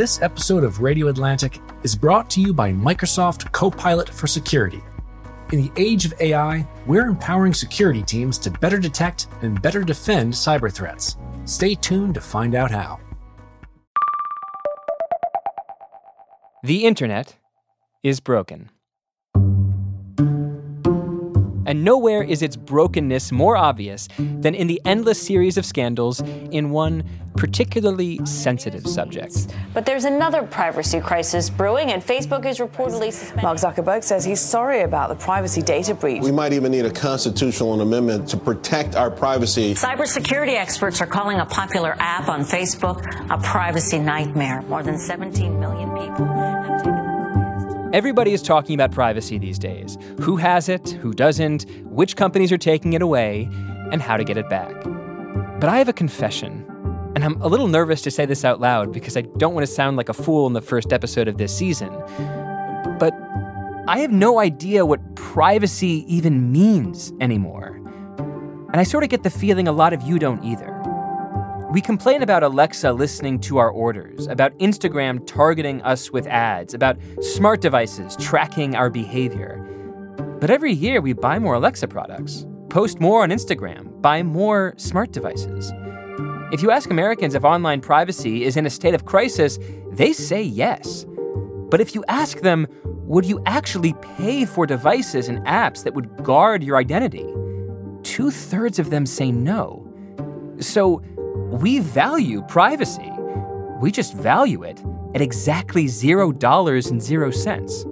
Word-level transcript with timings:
This 0.00 0.22
episode 0.22 0.64
of 0.64 0.80
Radio 0.80 1.08
Atlantic 1.08 1.60
is 1.82 1.94
brought 1.94 2.30
to 2.30 2.40
you 2.40 2.54
by 2.54 2.72
Microsoft 2.72 3.52
Copilot 3.52 4.08
for 4.08 4.26
Security. 4.26 4.80
In 5.52 5.60
the 5.60 5.70
age 5.76 6.06
of 6.06 6.14
AI, 6.20 6.66
we're 6.86 7.06
empowering 7.06 7.52
security 7.52 8.02
teams 8.02 8.38
to 8.38 8.50
better 8.50 8.78
detect 8.78 9.28
and 9.42 9.60
better 9.60 9.84
defend 9.84 10.32
cyber 10.32 10.72
threats. 10.72 11.18
Stay 11.44 11.74
tuned 11.74 12.14
to 12.14 12.22
find 12.22 12.54
out 12.54 12.70
how. 12.70 12.98
The 16.62 16.86
internet 16.86 17.36
is 18.02 18.20
broken. 18.20 18.70
And 21.70 21.84
nowhere 21.84 22.20
is 22.20 22.42
its 22.42 22.56
brokenness 22.56 23.30
more 23.30 23.56
obvious 23.56 24.08
than 24.18 24.56
in 24.56 24.66
the 24.66 24.82
endless 24.84 25.22
series 25.24 25.56
of 25.56 25.64
scandals 25.64 26.20
in 26.50 26.70
one 26.70 27.04
particularly 27.36 28.18
sensitive 28.26 28.84
subject. 28.84 29.54
But 29.72 29.86
there's 29.86 30.04
another 30.04 30.42
privacy 30.42 30.98
crisis 30.98 31.48
brewing, 31.48 31.92
and 31.92 32.02
Facebook 32.02 32.44
is 32.44 32.58
reportedly 32.58 33.12
suspending. 33.12 33.44
Mark 33.44 33.58
Zuckerberg 33.58 34.02
says 34.02 34.24
he's 34.24 34.40
sorry 34.40 34.80
about 34.80 35.10
the 35.10 35.14
privacy 35.14 35.62
data 35.62 35.94
breach. 35.94 36.22
We 36.22 36.32
might 36.32 36.52
even 36.52 36.72
need 36.72 36.86
a 36.86 36.90
constitutional 36.90 37.80
amendment 37.80 38.28
to 38.30 38.36
protect 38.36 38.96
our 38.96 39.08
privacy. 39.08 39.74
Cybersecurity 39.74 40.54
experts 40.54 41.00
are 41.00 41.06
calling 41.06 41.38
a 41.38 41.46
popular 41.46 41.94
app 42.00 42.28
on 42.28 42.40
Facebook 42.40 43.00
a 43.30 43.40
privacy 43.44 44.00
nightmare. 44.00 44.62
More 44.62 44.82
than 44.82 44.98
17 44.98 45.60
million 45.60 45.88
people 45.90 46.26
have 46.26 46.82
taken. 46.82 46.99
Everybody 47.92 48.32
is 48.32 48.40
talking 48.40 48.74
about 48.74 48.92
privacy 48.92 49.36
these 49.36 49.58
days 49.58 49.98
who 50.20 50.36
has 50.36 50.68
it, 50.68 50.90
who 50.90 51.12
doesn't, 51.12 51.66
which 51.86 52.14
companies 52.14 52.52
are 52.52 52.58
taking 52.58 52.92
it 52.92 53.02
away, 53.02 53.48
and 53.90 54.00
how 54.00 54.16
to 54.16 54.22
get 54.22 54.36
it 54.36 54.48
back. 54.48 54.72
But 55.60 55.64
I 55.64 55.78
have 55.78 55.88
a 55.88 55.92
confession, 55.92 56.64
and 57.16 57.24
I'm 57.24 57.42
a 57.42 57.48
little 57.48 57.66
nervous 57.66 58.00
to 58.02 58.10
say 58.12 58.26
this 58.26 58.44
out 58.44 58.60
loud 58.60 58.92
because 58.92 59.16
I 59.16 59.22
don't 59.22 59.54
want 59.54 59.66
to 59.66 59.72
sound 59.72 59.96
like 59.96 60.08
a 60.08 60.12
fool 60.12 60.46
in 60.46 60.52
the 60.52 60.60
first 60.60 60.92
episode 60.92 61.26
of 61.26 61.36
this 61.36 61.52
season. 61.56 61.90
But 63.00 63.12
I 63.88 63.98
have 63.98 64.12
no 64.12 64.38
idea 64.38 64.86
what 64.86 65.16
privacy 65.16 66.04
even 66.06 66.52
means 66.52 67.12
anymore. 67.20 67.80
And 68.72 68.76
I 68.76 68.84
sort 68.84 69.02
of 69.02 69.10
get 69.10 69.24
the 69.24 69.30
feeling 69.30 69.66
a 69.66 69.72
lot 69.72 69.92
of 69.92 70.02
you 70.02 70.20
don't 70.20 70.44
either. 70.44 70.69
We 71.72 71.80
complain 71.80 72.22
about 72.22 72.42
Alexa 72.42 72.92
listening 72.92 73.38
to 73.42 73.58
our 73.58 73.70
orders, 73.70 74.26
about 74.26 74.58
Instagram 74.58 75.24
targeting 75.24 75.80
us 75.82 76.10
with 76.10 76.26
ads, 76.26 76.74
about 76.74 76.98
smart 77.22 77.60
devices 77.60 78.16
tracking 78.16 78.74
our 78.74 78.90
behavior. 78.90 79.64
But 80.40 80.50
every 80.50 80.72
year 80.72 81.00
we 81.00 81.12
buy 81.12 81.38
more 81.38 81.54
Alexa 81.54 81.86
products, 81.86 82.44
post 82.70 82.98
more 82.98 83.22
on 83.22 83.30
Instagram, 83.30 84.02
buy 84.02 84.24
more 84.24 84.74
smart 84.78 85.12
devices. 85.12 85.72
If 86.50 86.60
you 86.60 86.72
ask 86.72 86.90
Americans 86.90 87.36
if 87.36 87.44
online 87.44 87.80
privacy 87.80 88.42
is 88.42 88.56
in 88.56 88.66
a 88.66 88.70
state 88.70 88.94
of 88.94 89.04
crisis, 89.04 89.56
they 89.92 90.12
say 90.12 90.42
yes. 90.42 91.06
But 91.70 91.80
if 91.80 91.94
you 91.94 92.04
ask 92.08 92.40
them, 92.40 92.66
would 92.82 93.24
you 93.24 93.40
actually 93.46 93.94
pay 94.16 94.44
for 94.44 94.66
devices 94.66 95.28
and 95.28 95.38
apps 95.46 95.84
that 95.84 95.94
would 95.94 96.24
guard 96.24 96.64
your 96.64 96.78
identity? 96.78 97.32
Two 98.02 98.32
thirds 98.32 98.80
of 98.80 98.90
them 98.90 99.06
say 99.06 99.30
no. 99.30 99.86
So, 100.58 101.00
we 101.50 101.80
value 101.80 102.42
privacy. 102.42 103.10
We 103.80 103.90
just 103.90 104.14
value 104.14 104.62
it 104.62 104.82
at 105.14 105.20
exactly 105.20 105.88
zero 105.88 106.32
dollars 106.32 106.86
and 106.86 107.02
zero 107.02 107.30
cents. 107.30 107.84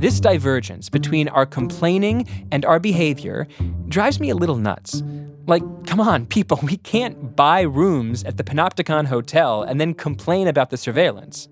This 0.00 0.20
divergence 0.20 0.90
between 0.90 1.28
our 1.28 1.46
complaining 1.46 2.26
and 2.52 2.64
our 2.64 2.78
behavior 2.78 3.46
drives 3.88 4.20
me 4.20 4.30
a 4.30 4.34
little 4.34 4.56
nuts. 4.56 5.02
Like, 5.46 5.62
come 5.86 6.00
on, 6.00 6.26
people, 6.26 6.58
we 6.62 6.76
can't 6.76 7.34
buy 7.36 7.62
rooms 7.62 8.24
at 8.24 8.36
the 8.36 8.44
Panopticon 8.44 9.06
Hotel 9.06 9.62
and 9.62 9.80
then 9.80 9.94
complain 9.94 10.48
about 10.48 10.70
the 10.70 10.76
surveillance. 10.76 11.48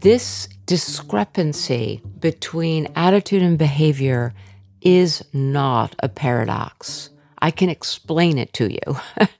This 0.00 0.48
discrepancy 0.66 2.02
between 2.20 2.88
attitude 2.94 3.42
and 3.42 3.58
behavior 3.58 4.34
is 4.82 5.24
not 5.32 5.96
a 5.98 6.08
paradox. 6.08 7.10
I 7.38 7.50
can 7.50 7.68
explain 7.68 8.38
it 8.38 8.52
to 8.54 8.72
you. 8.72 8.96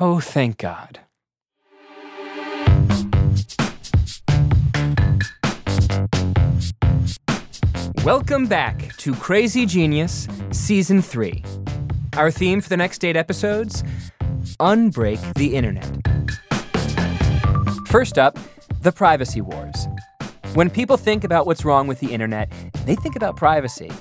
Oh, 0.00 0.18
thank 0.18 0.58
God. 0.58 0.98
Welcome 8.02 8.46
back 8.46 8.96
to 8.96 9.14
Crazy 9.14 9.64
Genius 9.66 10.26
Season 10.50 11.00
3. 11.00 11.44
Our 12.16 12.32
theme 12.32 12.60
for 12.60 12.68
the 12.68 12.76
next 12.76 13.04
eight 13.04 13.14
episodes 13.14 13.84
Unbreak 14.58 15.34
the 15.34 15.54
Internet. 15.54 15.88
First 17.86 18.18
up, 18.18 18.36
the 18.80 18.90
privacy 18.90 19.40
wars. 19.40 19.86
When 20.54 20.70
people 20.70 20.96
think 20.96 21.22
about 21.22 21.46
what's 21.46 21.64
wrong 21.64 21.86
with 21.86 22.00
the 22.00 22.12
internet, 22.12 22.52
they 22.84 22.96
think 22.96 23.14
about 23.14 23.36
privacy. 23.36 23.92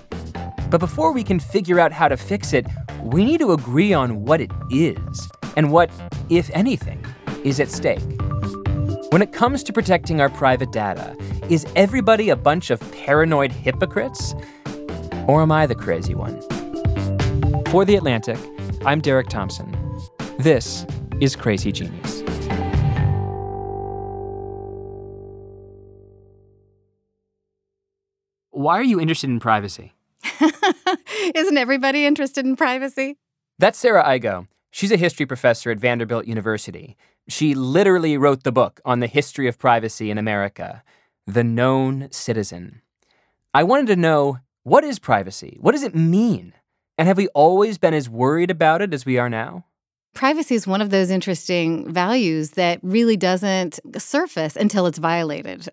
But 0.71 0.79
before 0.79 1.11
we 1.13 1.23
can 1.23 1.39
figure 1.39 1.79
out 1.79 1.91
how 1.91 2.07
to 2.07 2.17
fix 2.17 2.51
it, 2.51 2.65
we 3.03 3.23
need 3.23 3.39
to 3.41 3.51
agree 3.51 3.93
on 3.93 4.25
what 4.25 4.41
it 4.41 4.51
is 4.71 5.29
and 5.55 5.71
what, 5.71 5.89
if 6.29 6.49
anything, 6.53 7.03
is 7.43 7.59
at 7.59 7.69
stake. 7.69 8.01
When 9.11 9.21
it 9.21 9.31
comes 9.31 9.63
to 9.63 9.73
protecting 9.73 10.21
our 10.21 10.29
private 10.29 10.71
data, 10.71 11.15
is 11.49 11.65
everybody 11.75 12.29
a 12.29 12.35
bunch 12.35 12.69
of 12.69 12.79
paranoid 12.91 13.51
hypocrites? 13.51 14.33
Or 15.27 15.41
am 15.41 15.51
I 15.51 15.67
the 15.67 15.75
crazy 15.75 16.15
one? 16.15 16.41
For 17.67 17.85
The 17.85 17.95
Atlantic, 17.95 18.37
I'm 18.85 19.01
Derek 19.01 19.29
Thompson. 19.29 19.71
This 20.39 20.85
is 21.21 21.35
Crazy 21.35 21.71
Genius. 21.71 22.21
Why 28.49 28.79
are 28.79 28.83
you 28.83 28.99
interested 28.99 29.29
in 29.29 29.39
privacy? 29.39 29.93
Isn't 31.35 31.57
everybody 31.57 32.05
interested 32.05 32.45
in 32.45 32.55
privacy? 32.55 33.17
That's 33.59 33.77
Sarah 33.77 34.03
Igo. 34.03 34.47
She's 34.75 34.91
a 34.91 34.97
history 34.97 35.27
professor 35.27 35.69
at 35.69 35.77
Vanderbilt 35.77 36.25
University. 36.25 36.97
She 37.27 37.53
literally 37.53 38.17
wrote 38.17 38.41
the 38.41 38.51
book 38.51 38.81
on 38.83 39.01
the 39.01 39.07
history 39.07 39.47
of 39.47 39.59
privacy 39.59 40.09
in 40.09 40.17
America, 40.17 40.81
The 41.27 41.43
Known 41.43 42.07
Citizen. 42.09 42.81
I 43.53 43.61
wanted 43.61 43.85
to 43.85 43.95
know 43.95 44.39
what 44.63 44.83
is 44.83 44.97
privacy? 44.97 45.59
What 45.61 45.73
does 45.73 45.83
it 45.83 45.93
mean? 45.93 46.53
And 46.97 47.07
have 47.07 47.17
we 47.17 47.27
always 47.35 47.77
been 47.77 47.93
as 47.93 48.09
worried 48.09 48.49
about 48.49 48.81
it 48.81 48.95
as 48.95 49.05
we 49.05 49.19
are 49.19 49.29
now? 49.29 49.65
Privacy 50.15 50.55
is 50.55 50.65
one 50.65 50.81
of 50.81 50.89
those 50.89 51.11
interesting 51.11 51.93
values 51.93 52.51
that 52.51 52.79
really 52.81 53.15
doesn't 53.15 53.79
surface 53.99 54.55
until 54.55 54.87
it's 54.87 54.97
violated. 54.97 55.69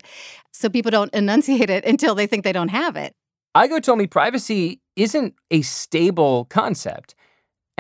So 0.53 0.69
people 0.69 0.91
don't 0.91 1.15
enunciate 1.15 1.71
it 1.71 1.87
until 1.87 2.15
they 2.15 2.27
think 2.27 2.45
they 2.45 2.53
don't 2.53 2.69
have 2.69 2.97
it. 2.97 3.15
Igo 3.57 3.83
told 3.83 3.99
me 3.99 4.07
privacy 4.07 4.83
isn't 4.95 5.35
a 5.51 5.63
stable 5.63 6.45
concept, 6.51 7.15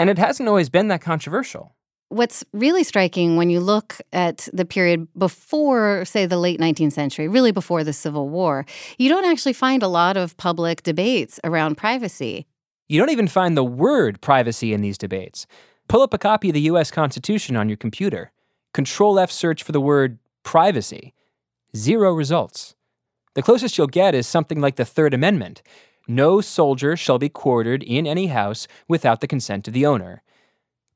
and 0.00 0.08
it 0.08 0.16
hasn't 0.16 0.48
always 0.48 0.70
been 0.70 0.88
that 0.88 1.02
controversial. 1.02 1.76
What's 2.08 2.42
really 2.54 2.84
striking 2.84 3.36
when 3.36 3.50
you 3.50 3.60
look 3.60 4.00
at 4.14 4.48
the 4.50 4.64
period 4.64 5.06
before, 5.16 6.06
say, 6.06 6.24
the 6.24 6.38
late 6.38 6.58
19th 6.58 6.94
century, 6.94 7.28
really 7.28 7.52
before 7.52 7.84
the 7.84 7.92
Civil 7.92 8.30
War, 8.30 8.64
you 8.96 9.10
don't 9.10 9.26
actually 9.26 9.52
find 9.52 9.82
a 9.82 9.88
lot 9.88 10.16
of 10.16 10.34
public 10.38 10.82
debates 10.82 11.38
around 11.44 11.76
privacy. 11.76 12.46
You 12.88 12.98
don't 12.98 13.10
even 13.10 13.28
find 13.28 13.58
the 13.58 13.62
word 13.62 14.22
privacy 14.22 14.72
in 14.72 14.80
these 14.80 14.96
debates. 14.96 15.46
Pull 15.86 16.00
up 16.00 16.14
a 16.14 16.18
copy 16.18 16.48
of 16.48 16.54
the 16.54 16.62
US 16.62 16.90
Constitution 16.90 17.54
on 17.54 17.68
your 17.68 17.76
computer. 17.76 18.32
Control 18.72 19.18
F 19.18 19.30
search 19.30 19.62
for 19.62 19.72
the 19.72 19.82
word 19.82 20.18
privacy. 20.44 21.12
Zero 21.76 22.14
results. 22.14 22.74
The 23.34 23.42
closest 23.42 23.76
you'll 23.76 23.86
get 23.86 24.14
is 24.14 24.26
something 24.26 24.62
like 24.62 24.76
the 24.76 24.86
Third 24.86 25.12
Amendment 25.12 25.60
No 26.10 26.40
soldier 26.40 26.96
shall 26.96 27.20
be 27.20 27.28
quartered 27.28 27.84
in 27.84 28.04
any 28.04 28.26
house 28.26 28.66
without 28.88 29.20
the 29.20 29.28
consent 29.28 29.68
of 29.68 29.74
the 29.74 29.86
owner. 29.86 30.24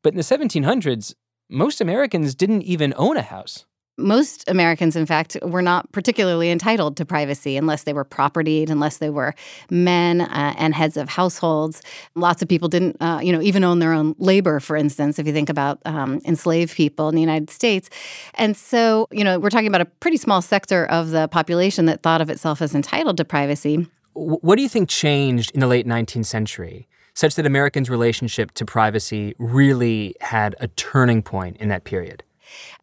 But 0.03 0.13
in 0.13 0.17
the 0.17 0.25
1700s, 0.25 1.15
most 1.49 1.81
Americans 1.81 2.35
didn't 2.35 2.63
even 2.63 2.93
own 2.97 3.17
a 3.17 3.23
house. 3.23 3.65
Most 3.97 4.43
Americans, 4.49 4.97
in 4.97 5.07
fact, 5.07 5.37
were 5.41 5.63
not 5.63 5.93
particularly 5.93 6.51
entitled 6.51 6.97
to 6.97 7.05
privacy 7.05 7.57
unless 7.57 7.85
they 7.85 7.93
were 7.93 8.05
propertied, 8.05 8.71
unless 8.71 8.97
they 8.97 9.09
were 9.09 9.37
men 9.71 10.23
uh, 10.23 10.55
and 10.59 10.75
heads 10.75 10.97
of 10.97 11.09
households. 11.09 11.81
Lots 12.17 12.43
of 12.43 12.49
people 12.49 12.67
didn't, 12.67 12.97
uh, 13.01 13.21
you 13.23 13.31
know, 13.31 13.41
even 13.41 13.63
own 13.63 13.79
their 13.79 13.93
own 13.93 14.17
labor, 14.19 14.59
for 14.59 14.75
instance, 14.77 15.21
if 15.21 15.29
you 15.29 15.33
think 15.33 15.49
about 15.49 15.79
um, 15.85 16.21
enslaved 16.25 16.75
people 16.75 17.09
in 17.09 17.15
the 17.15 17.21
United 17.21 17.51
States. 17.51 17.89
And 18.35 18.57
so, 18.57 19.07
you 19.13 19.23
know, 19.23 19.39
we're 19.39 19.51
talking 19.51 19.69
about 19.69 19.81
a 19.81 19.85
pretty 19.85 20.17
small 20.17 20.43
sector 20.43 20.87
of 20.87 21.11
the 21.11 21.29
population 21.29 21.87
that 21.87 22.03
thought 22.03 22.21
of 22.21 22.31
itself 22.31 22.61
as 22.61 22.75
entitled 22.75 23.17
to 23.19 23.25
privacy. 23.25 23.87
What 24.15 24.57
do 24.57 24.63
you 24.63 24.69
think 24.69 24.89
changed 24.89 25.51
in 25.53 25.61
the 25.61 25.67
late 25.67 25.87
19th 25.87 26.27
century? 26.27 26.89
such 27.15 27.37
that 27.37 27.47
Americans' 27.47 27.89
relationship 27.89 28.51
to 28.53 28.65
privacy 28.65 29.35
really 29.39 30.15
had 30.21 30.55
a 30.61 30.69
turning 30.69 31.23
point 31.23 31.57
in 31.59 31.69
that 31.69 31.85
period? 31.85 32.23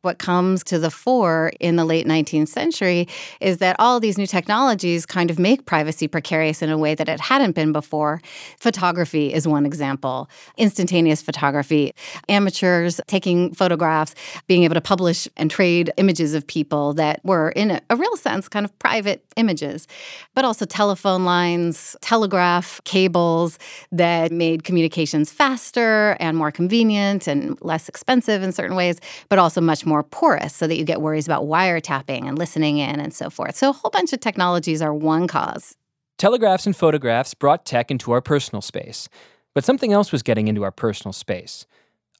What 0.01 0.19
comes 0.19 0.63
to 0.65 0.79
the 0.79 0.91
fore 0.91 1.51
in 1.59 1.75
the 1.75 1.85
late 1.85 2.07
19th 2.07 2.47
century 2.47 3.07
is 3.39 3.57
that 3.57 3.75
all 3.79 3.99
these 3.99 4.17
new 4.17 4.27
technologies 4.27 5.05
kind 5.05 5.29
of 5.29 5.39
make 5.39 5.65
privacy 5.65 6.07
precarious 6.07 6.61
in 6.61 6.69
a 6.69 6.77
way 6.77 6.95
that 6.95 7.07
it 7.07 7.19
hadn't 7.19 7.53
been 7.53 7.71
before. 7.71 8.21
Photography 8.57 9.33
is 9.33 9.47
one 9.47 9.65
example, 9.65 10.29
instantaneous 10.57 11.21
photography, 11.21 11.93
amateurs 12.29 12.99
taking 13.07 13.53
photographs, 13.53 14.15
being 14.47 14.63
able 14.63 14.75
to 14.75 14.81
publish 14.81 15.27
and 15.37 15.51
trade 15.51 15.91
images 15.97 16.33
of 16.33 16.45
people 16.47 16.93
that 16.93 17.23
were, 17.23 17.49
in 17.51 17.79
a, 17.89 17.95
real 17.95 18.17
sense, 18.17 18.47
kind 18.47 18.65
of 18.65 18.77
private 18.79 19.23
images, 19.35 19.87
but 20.33 20.43
also 20.43 20.65
telephone 20.65 21.23
lines, 21.25 21.95
telegraph 22.01 22.81
cables 22.83 23.59
that 23.91 24.31
made 24.31 24.63
communications 24.63 25.31
faster 25.31 26.17
and 26.19 26.35
more 26.37 26.51
convenient 26.51 27.27
and 27.27 27.57
less 27.61 27.87
expensive 27.87 28.41
in 28.41 28.51
certain 28.51 28.75
ways, 28.75 28.99
but 29.29 29.37
also 29.37 29.60
much 29.61 29.85
more 29.85 30.03
porous 30.03 30.53
so 30.53 30.67
that 30.67 30.77
you 30.77 30.83
get 30.83 31.01
worries 31.01 31.27
about 31.27 31.43
wiretapping 31.43 32.27
and 32.27 32.37
listening 32.37 32.77
in 32.77 32.99
and 32.99 33.13
so 33.13 33.29
forth. 33.29 33.55
So 33.55 33.69
a 33.69 33.73
whole 33.73 33.91
bunch 33.91 34.13
of 34.13 34.19
technologies 34.19 34.81
are 34.81 34.93
one 34.93 35.27
cause. 35.27 35.75
Telegraphs 36.17 36.65
and 36.65 36.75
photographs 36.75 37.33
brought 37.33 37.65
tech 37.65 37.89
into 37.89 38.11
our 38.11 38.21
personal 38.21 38.61
space, 38.61 39.09
but 39.55 39.65
something 39.65 39.91
else 39.91 40.11
was 40.11 40.21
getting 40.21 40.47
into 40.47 40.63
our 40.63 40.71
personal 40.71 41.13
space 41.13 41.65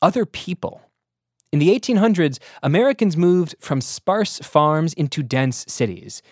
other 0.02 0.26
people. 0.26 0.82
In 1.52 1.60
the 1.60 1.70
1800s, 1.78 2.40
Americans 2.64 3.16
moved 3.16 3.56
from 3.60 3.82
sparse 3.82 4.40
farms 4.40 4.94
into 4.94 5.22
dense 5.22 5.66
cities. 5.68 6.24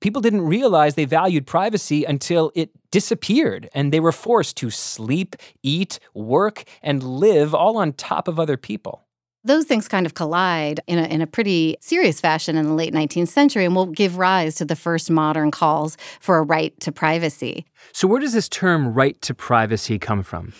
People 0.00 0.20
didn't 0.20 0.42
realize 0.42 0.94
they 0.94 1.06
valued 1.06 1.46
privacy 1.46 2.04
until 2.04 2.52
it 2.54 2.70
disappeared 2.90 3.70
and 3.72 3.92
they 3.92 4.00
were 4.00 4.12
forced 4.12 4.56
to 4.58 4.68
sleep, 4.68 5.36
eat, 5.62 5.98
work, 6.12 6.64
and 6.82 7.02
live 7.02 7.54
all 7.54 7.78
on 7.78 7.94
top 7.94 8.28
of 8.28 8.38
other 8.38 8.58
people 8.58 9.04
those 9.44 9.64
things 9.66 9.88
kind 9.88 10.06
of 10.06 10.14
collide 10.14 10.80
in 10.86 10.98
a, 10.98 11.04
in 11.04 11.20
a 11.20 11.26
pretty 11.26 11.76
serious 11.80 12.20
fashion 12.20 12.56
in 12.56 12.66
the 12.66 12.74
late 12.74 12.92
19th 12.92 13.28
century 13.28 13.64
and 13.64 13.76
will 13.76 13.86
give 13.86 14.16
rise 14.16 14.54
to 14.56 14.64
the 14.64 14.76
first 14.76 15.10
modern 15.10 15.50
calls 15.50 15.96
for 16.20 16.38
a 16.38 16.42
right 16.42 16.78
to 16.80 16.90
privacy. 16.90 17.64
So, 17.92 18.08
where 18.08 18.20
does 18.20 18.32
this 18.32 18.48
term 18.48 18.92
right 18.92 19.20
to 19.22 19.34
privacy 19.34 19.98
come 19.98 20.22
from? 20.22 20.52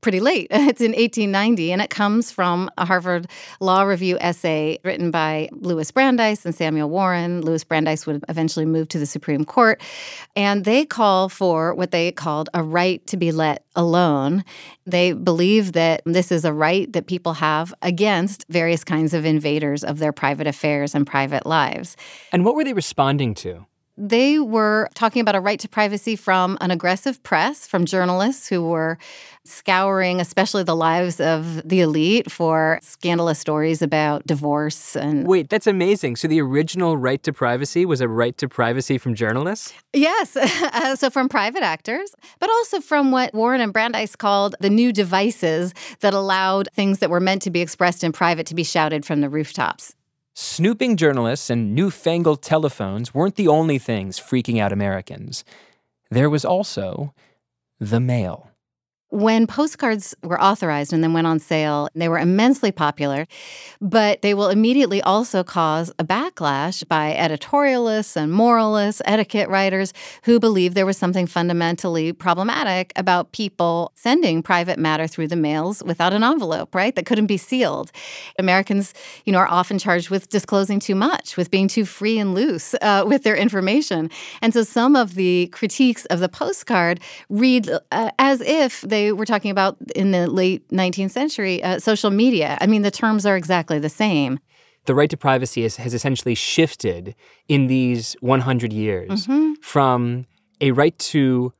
Pretty 0.00 0.20
late. 0.20 0.48
It's 0.70 0.80
in 0.80 0.92
1890, 0.92 1.72
and 1.72 1.82
it 1.82 1.90
comes 1.90 2.30
from 2.30 2.70
a 2.78 2.84
Harvard 2.84 3.26
Law 3.60 3.82
Review 3.82 4.18
essay 4.20 4.78
written 4.84 5.10
by 5.10 5.48
Louis 5.52 5.90
Brandeis 5.90 6.44
and 6.44 6.54
Samuel 6.54 6.88
Warren. 6.88 7.40
Louis 7.40 7.64
Brandeis 7.64 8.06
would 8.06 8.24
eventually 8.28 8.66
move 8.66 8.86
to 8.88 8.98
the 8.98 9.06
Supreme 9.06 9.44
Court, 9.44 9.80
and 10.36 10.64
they 10.64 10.84
call 10.84 11.28
for 11.28 11.74
what 11.74 11.90
they 11.90 12.12
called 12.12 12.48
a 12.54 12.62
right 12.62 13.04
to 13.08 13.16
be 13.16 13.32
let 13.32 13.64
alone. 13.74 14.44
They 14.86 15.12
believe 15.12 15.72
that 15.72 16.02
this 16.04 16.30
is 16.30 16.44
a 16.44 16.52
right 16.52 16.92
that 16.92 17.06
people 17.06 17.34
have 17.34 17.74
against 17.82 18.44
various 18.48 18.84
kinds 18.84 19.12
of 19.12 19.24
invaders 19.24 19.82
of 19.82 19.98
their 19.98 20.12
private 20.12 20.46
affairs 20.46 20.94
and 20.94 21.06
private 21.06 21.46
lives. 21.46 21.96
And 22.32 22.44
what 22.44 22.54
were 22.54 22.64
they 22.64 22.74
responding 22.74 23.34
to? 23.36 23.66
They 24.02 24.38
were 24.38 24.88
talking 24.94 25.20
about 25.20 25.34
a 25.34 25.40
right 25.40 25.60
to 25.60 25.68
privacy 25.68 26.16
from 26.16 26.56
an 26.62 26.70
aggressive 26.70 27.22
press, 27.22 27.66
from 27.66 27.84
journalists 27.84 28.48
who 28.48 28.66
were 28.66 28.96
scouring, 29.44 30.22
especially 30.22 30.62
the 30.62 30.74
lives 30.74 31.20
of 31.20 31.68
the 31.68 31.82
elite, 31.82 32.30
for 32.30 32.78
scandalous 32.80 33.38
stories 33.38 33.82
about 33.82 34.26
divorce 34.26 34.96
and. 34.96 35.26
Wait, 35.26 35.50
that's 35.50 35.66
amazing. 35.66 36.16
So 36.16 36.28
the 36.28 36.40
original 36.40 36.96
right 36.96 37.22
to 37.24 37.32
privacy 37.34 37.84
was 37.84 38.00
a 38.00 38.08
right 38.08 38.36
to 38.38 38.48
privacy 38.48 38.96
from 38.96 39.14
journalists? 39.14 39.74
Yes. 39.92 40.36
Uh, 40.72 40.94
so 40.94 41.10
from 41.10 41.28
private 41.28 41.62
actors, 41.62 42.14
but 42.38 42.48
also 42.48 42.80
from 42.80 43.10
what 43.10 43.34
Warren 43.34 43.60
and 43.60 43.72
Brandeis 43.72 44.14
called 44.14 44.54
the 44.60 44.70
new 44.70 44.92
devices 44.92 45.74
that 46.00 46.14
allowed 46.14 46.68
things 46.74 47.00
that 47.00 47.10
were 47.10 47.20
meant 47.20 47.42
to 47.42 47.50
be 47.50 47.60
expressed 47.60 48.04
in 48.04 48.12
private 48.12 48.46
to 48.46 48.54
be 48.54 48.62
shouted 48.62 49.04
from 49.04 49.20
the 49.20 49.28
rooftops. 49.28 49.94
Snooping 50.42 50.96
journalists 50.96 51.50
and 51.50 51.74
newfangled 51.74 52.40
telephones 52.40 53.12
weren't 53.12 53.34
the 53.34 53.46
only 53.46 53.76
things 53.76 54.18
freaking 54.18 54.58
out 54.58 54.72
Americans. 54.72 55.44
There 56.10 56.30
was 56.30 56.46
also 56.46 57.12
the 57.78 58.00
mail. 58.00 58.49
When 59.10 59.48
postcards 59.48 60.14
were 60.22 60.40
authorized 60.40 60.92
and 60.92 61.02
then 61.02 61.12
went 61.12 61.26
on 61.26 61.40
sale, 61.40 61.88
they 61.96 62.08
were 62.08 62.18
immensely 62.18 62.70
popular, 62.70 63.26
but 63.80 64.22
they 64.22 64.34
will 64.34 64.50
immediately 64.50 65.02
also 65.02 65.42
cause 65.42 65.90
a 65.98 66.04
backlash 66.04 66.86
by 66.86 67.16
editorialists 67.18 68.14
and 68.14 68.32
moralists, 68.32 69.02
etiquette 69.04 69.48
writers 69.48 69.92
who 70.22 70.38
believe 70.38 70.74
there 70.74 70.86
was 70.86 70.96
something 70.96 71.26
fundamentally 71.26 72.12
problematic 72.12 72.92
about 72.94 73.32
people 73.32 73.90
sending 73.96 74.44
private 74.44 74.78
matter 74.78 75.08
through 75.08 75.26
the 75.26 75.34
mails 75.34 75.82
without 75.82 76.12
an 76.12 76.22
envelope, 76.22 76.72
right? 76.72 76.94
That 76.94 77.06
couldn't 77.06 77.26
be 77.26 77.36
sealed. 77.36 77.90
Americans, 78.38 78.94
you 79.24 79.32
know, 79.32 79.40
are 79.40 79.48
often 79.48 79.80
charged 79.80 80.10
with 80.10 80.28
disclosing 80.28 80.78
too 80.78 80.94
much, 80.94 81.36
with 81.36 81.50
being 81.50 81.66
too 81.66 81.84
free 81.84 82.16
and 82.20 82.32
loose 82.32 82.76
uh, 82.80 83.02
with 83.04 83.24
their 83.24 83.36
information. 83.36 84.08
And 84.40 84.54
so 84.54 84.62
some 84.62 84.94
of 84.94 85.16
the 85.16 85.48
critiques 85.48 86.04
of 86.06 86.20
the 86.20 86.28
postcard 86.28 87.00
read 87.28 87.68
uh, 87.90 88.10
as 88.20 88.40
if 88.42 88.82
they 88.82 88.99
they 89.00 89.12
were 89.12 89.26
talking 89.26 89.50
about 89.50 89.76
in 89.94 90.10
the 90.10 90.26
late 90.26 90.68
19th 90.68 91.10
century, 91.10 91.62
uh, 91.62 91.78
social 91.78 92.10
media. 92.10 92.58
I 92.60 92.66
mean, 92.66 92.82
the 92.82 92.90
terms 92.90 93.24
are 93.26 93.36
exactly 93.36 93.78
the 93.78 93.88
same. 93.88 94.38
The 94.86 94.94
right 94.94 95.10
to 95.10 95.16
privacy 95.16 95.64
is, 95.64 95.76
has 95.76 95.94
essentially 95.94 96.34
shifted 96.34 97.14
in 97.48 97.66
these 97.66 98.16
100 98.20 98.72
years 98.72 99.26
mm-hmm. 99.26 99.54
from 99.62 100.26
a 100.60 100.72
right 100.72 100.98
to 100.98 101.52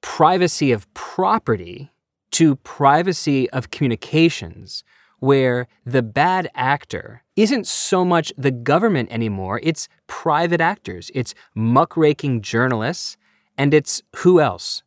privacy 0.00 0.72
of 0.72 0.92
property 0.94 1.90
to 2.30 2.56
privacy 2.56 3.48
of 3.50 3.70
communications, 3.70 4.84
where 5.18 5.66
the 5.84 6.02
bad 6.02 6.48
actor 6.54 7.22
isn't 7.36 7.66
so 7.66 8.04
much 8.04 8.32
the 8.36 8.50
government 8.50 9.10
anymore, 9.10 9.60
it's 9.62 9.88
private 10.06 10.60
actors, 10.60 11.10
it's 11.14 11.34
muckraking 11.54 12.42
journalists, 12.42 13.16
and 13.56 13.74
it's 13.74 14.02
who 14.16 14.40
else? 14.40 14.82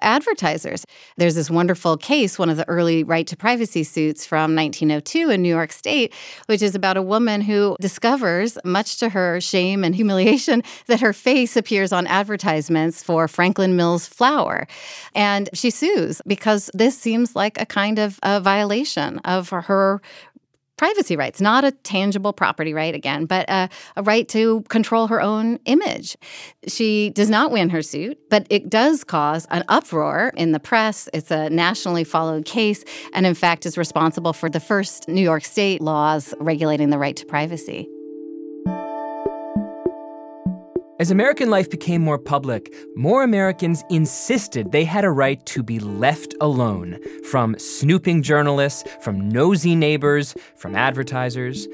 Advertisers. 0.00 0.84
There's 1.16 1.34
this 1.34 1.50
wonderful 1.50 1.96
case, 1.96 2.38
one 2.38 2.50
of 2.50 2.56
the 2.56 2.68
early 2.68 3.04
right 3.04 3.26
to 3.26 3.36
privacy 3.36 3.84
suits 3.84 4.26
from 4.26 4.54
1902 4.54 5.30
in 5.30 5.42
New 5.42 5.48
York 5.48 5.72
State, 5.72 6.14
which 6.46 6.62
is 6.62 6.74
about 6.74 6.96
a 6.96 7.02
woman 7.02 7.40
who 7.40 7.76
discovers, 7.80 8.58
much 8.64 8.98
to 8.98 9.08
her 9.08 9.40
shame 9.40 9.84
and 9.84 9.94
humiliation, 9.94 10.62
that 10.86 11.00
her 11.00 11.12
face 11.12 11.56
appears 11.56 11.92
on 11.92 12.06
advertisements 12.06 13.02
for 13.02 13.28
Franklin 13.28 13.76
Mills 13.76 14.06
flour. 14.06 14.66
And 15.14 15.48
she 15.52 15.70
sues 15.70 16.22
because 16.26 16.70
this 16.74 16.98
seems 16.98 17.34
like 17.34 17.60
a 17.60 17.66
kind 17.66 17.98
of 17.98 18.18
a 18.22 18.40
violation 18.40 19.18
of 19.20 19.50
her 19.50 20.00
privacy 20.78 21.16
rights, 21.16 21.40
not 21.40 21.64
a 21.64 21.72
tangible 21.72 22.32
property 22.32 22.72
right 22.72 22.94
again, 22.94 23.26
but 23.26 23.48
a, 23.50 23.68
a, 23.96 24.02
right 24.02 24.26
to 24.28 24.62
control 24.68 25.08
her 25.08 25.20
own 25.20 25.58
image. 25.66 26.16
She 26.66 27.10
does 27.10 27.28
not 27.28 27.50
win 27.50 27.68
her 27.70 27.82
suit, 27.82 28.18
but 28.30 28.46
it 28.48 28.70
does 28.70 29.04
cause 29.04 29.46
an 29.50 29.64
uproar 29.68 30.32
in 30.36 30.52
the 30.52 30.60
press. 30.60 31.08
It's 31.12 31.30
a 31.30 31.50
nationally 31.50 32.04
followed 32.04 32.46
case, 32.46 32.84
and 33.12 33.26
in 33.26 33.34
fact, 33.34 33.66
is 33.66 33.76
responsible 33.76 34.32
for 34.32 34.48
the 34.48 34.60
first 34.60 35.08
New 35.08 35.22
York 35.22 35.44
State 35.44 35.82
laws 35.82 36.32
regulating 36.40 36.90
the 36.90 36.98
right 36.98 37.16
to 37.16 37.26
privacy. 37.26 37.88
As 40.98 41.12
American 41.12 41.48
life 41.48 41.70
became 41.70 42.02
more 42.02 42.18
public, 42.18 42.74
more 42.96 43.22
Americans 43.22 43.84
insisted 43.88 44.72
they 44.72 44.84
had 44.84 45.04
a 45.04 45.10
right 45.10 45.44
to 45.46 45.62
be 45.62 45.78
left 45.78 46.34
alone 46.40 46.98
from 47.30 47.56
snooping 47.56 48.24
journalists, 48.24 48.82
from 49.00 49.28
nosy 49.28 49.76
neighbors, 49.76 50.34
from 50.56 50.74
advertisers. 50.74 51.68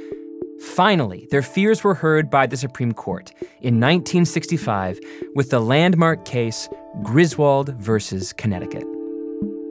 Finally, 0.61 1.27
their 1.31 1.41
fears 1.41 1.83
were 1.83 1.95
heard 1.95 2.29
by 2.29 2.47
the 2.47 2.59
Supreme 2.59 2.93
Court 2.93 3.33
in 3.63 3.81
1965 3.81 5.01
with 5.35 5.49
the 5.49 5.61
landmark 5.61 6.27
case 6.27 6.69
Griswold 7.03 7.71
versus 7.77 8.35
Connecticut. 8.35 8.94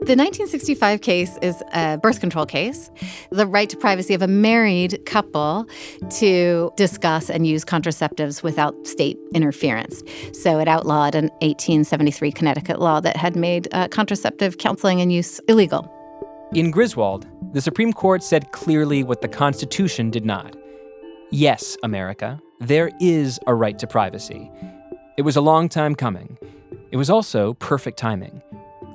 The 0.04 0.16
1965 0.16 1.00
case 1.00 1.38
is 1.40 1.62
a 1.72 1.96
birth 1.96 2.20
control 2.20 2.44
case, 2.44 2.90
the 3.30 3.46
right 3.46 3.70
to 3.70 3.76
privacy 3.78 4.12
of 4.12 4.20
a 4.20 4.28
married 4.28 5.00
couple 5.06 5.66
to 6.18 6.70
discuss 6.76 7.30
and 7.30 7.46
use 7.46 7.64
contraceptives 7.64 8.42
without 8.42 8.74
state 8.86 9.16
interference. 9.34 10.02
So 10.34 10.58
it 10.58 10.68
outlawed 10.68 11.14
an 11.14 11.30
1873 11.40 12.32
Connecticut 12.32 12.80
law 12.80 13.00
that 13.00 13.16
had 13.16 13.34
made 13.34 13.66
uh, 13.72 13.88
contraceptive 13.88 14.58
counseling 14.58 15.00
and 15.00 15.10
use 15.10 15.40
illegal. 15.48 15.90
In 16.52 16.70
Griswold, 16.70 17.26
the 17.54 17.62
Supreme 17.62 17.94
Court 17.94 18.22
said 18.22 18.52
clearly 18.52 19.02
what 19.02 19.22
the 19.22 19.28
Constitution 19.28 20.10
did 20.10 20.26
not. 20.26 20.54
Yes, 21.30 21.78
America, 21.82 22.38
there 22.60 22.90
is 23.00 23.40
a 23.46 23.54
right 23.54 23.78
to 23.78 23.86
privacy. 23.86 24.52
It 25.16 25.22
was 25.22 25.36
a 25.36 25.40
long 25.40 25.70
time 25.70 25.94
coming. 25.94 26.36
It 26.90 26.98
was 26.98 27.08
also 27.08 27.54
perfect 27.54 27.98
timing. 27.98 28.42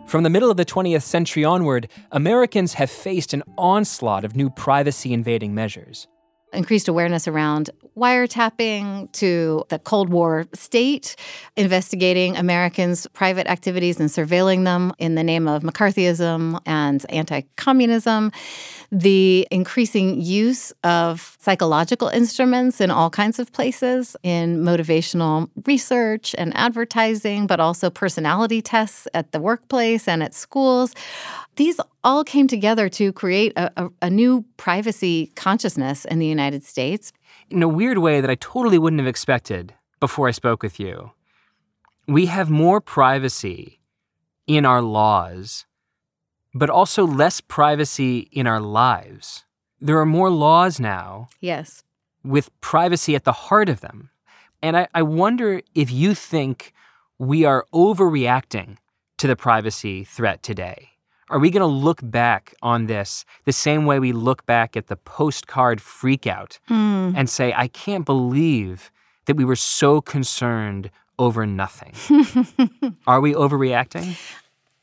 From 0.09 0.23
the 0.23 0.29
middle 0.31 0.49
of 0.49 0.57
the 0.57 0.65
20th 0.65 1.03
century 1.03 1.45
onward, 1.45 1.87
Americans 2.11 2.73
have 2.73 2.89
faced 2.89 3.31
an 3.31 3.43
onslaught 3.59 4.25
of 4.25 4.35
new 4.35 4.49
privacy 4.49 5.13
invading 5.13 5.53
measures. 5.53 6.07
Increased 6.53 6.87
awareness 6.87 7.27
around 7.27 7.69
wiretapping 7.97 9.11
to 9.11 9.63
the 9.69 9.79
Cold 9.79 10.09
War 10.09 10.47
state, 10.53 11.15
investigating 11.57 12.37
Americans' 12.37 13.07
private 13.13 13.47
activities 13.47 13.99
and 13.99 14.09
surveilling 14.09 14.63
them 14.63 14.93
in 14.97 15.15
the 15.15 15.23
name 15.23 15.47
of 15.47 15.63
McCarthyism 15.63 16.59
and 16.65 17.05
anti 17.09 17.41
communism, 17.57 18.31
the 18.91 19.47
increasing 19.51 20.21
use 20.21 20.71
of 20.83 21.37
psychological 21.39 22.07
instruments 22.07 22.79
in 22.81 22.89
all 22.89 23.09
kinds 23.09 23.37
of 23.39 23.51
places, 23.51 24.15
in 24.23 24.63
motivational 24.63 25.49
research 25.65 26.33
and 26.37 26.55
advertising, 26.55 27.47
but 27.47 27.59
also 27.59 27.89
personality 27.89 28.61
tests 28.61 29.07
at 29.13 29.31
the 29.31 29.39
workplace 29.39 30.07
and 30.07 30.23
at 30.23 30.33
schools. 30.33 30.93
These 31.59 31.81
all 32.05 32.23
came 32.23 32.47
together 32.47 32.87
to 32.87 33.11
create 33.11 33.51
a, 33.57 33.69
a, 33.75 33.89
a 34.03 34.09
new 34.09 34.45
privacy 34.55 35.33
consciousness 35.35 36.05
in 36.05 36.17
the 36.17 36.25
United 36.25 36.63
States 36.63 37.11
in 37.49 37.61
a 37.61 37.67
weird 37.67 37.97
way 37.97 38.21
that 38.21 38.29
I 38.29 38.35
totally 38.35 38.79
wouldn't 38.79 39.01
have 39.01 39.09
expected 39.09 39.73
before 39.99 40.29
I 40.29 40.31
spoke 40.31 40.63
with 40.63 40.79
you. 40.79 41.11
We 42.07 42.27
have 42.27 42.49
more 42.49 42.79
privacy 42.79 43.81
in 44.47 44.65
our 44.65 44.81
laws, 44.81 45.65
but 46.53 46.69
also 46.69 47.05
less 47.05 47.41
privacy 47.41 48.29
in 48.31 48.47
our 48.47 48.61
lives. 48.61 49.43
There 49.81 49.99
are 49.99 50.05
more 50.05 50.29
laws 50.29 50.79
now. 50.79 51.27
Yes. 51.41 51.83
With 52.23 52.57
privacy 52.61 53.15
at 53.15 53.25
the 53.25 53.33
heart 53.33 53.67
of 53.67 53.81
them. 53.81 54.11
And 54.63 54.77
I, 54.77 54.87
I 54.93 55.01
wonder 55.01 55.61
if 55.75 55.91
you 55.91 56.15
think 56.15 56.71
we 57.17 57.43
are 57.43 57.65
overreacting 57.73 58.77
to 59.17 59.27
the 59.27 59.35
privacy 59.35 60.05
threat 60.05 60.41
today. 60.41 60.91
Are 61.29 61.37
we 61.37 61.51
going 61.51 61.61
to 61.61 61.67
look 61.67 61.99
back 62.03 62.55
on 62.61 62.87
this 62.87 63.23
the 63.45 63.51
same 63.51 63.85
way 63.85 63.99
we 63.99 64.11
look 64.11 64.45
back 64.47 64.75
at 64.75 64.87
the 64.87 64.95
postcard 64.95 65.79
freakout 65.79 66.57
mm. 66.69 67.13
and 67.15 67.29
say, 67.29 67.53
I 67.55 67.67
can't 67.67 68.05
believe 68.05 68.91
that 69.25 69.35
we 69.35 69.45
were 69.45 69.55
so 69.55 70.01
concerned 70.01 70.89
over 71.19 71.45
nothing? 71.45 71.93
Are 73.07 73.21
we 73.21 73.33
overreacting? 73.33 74.17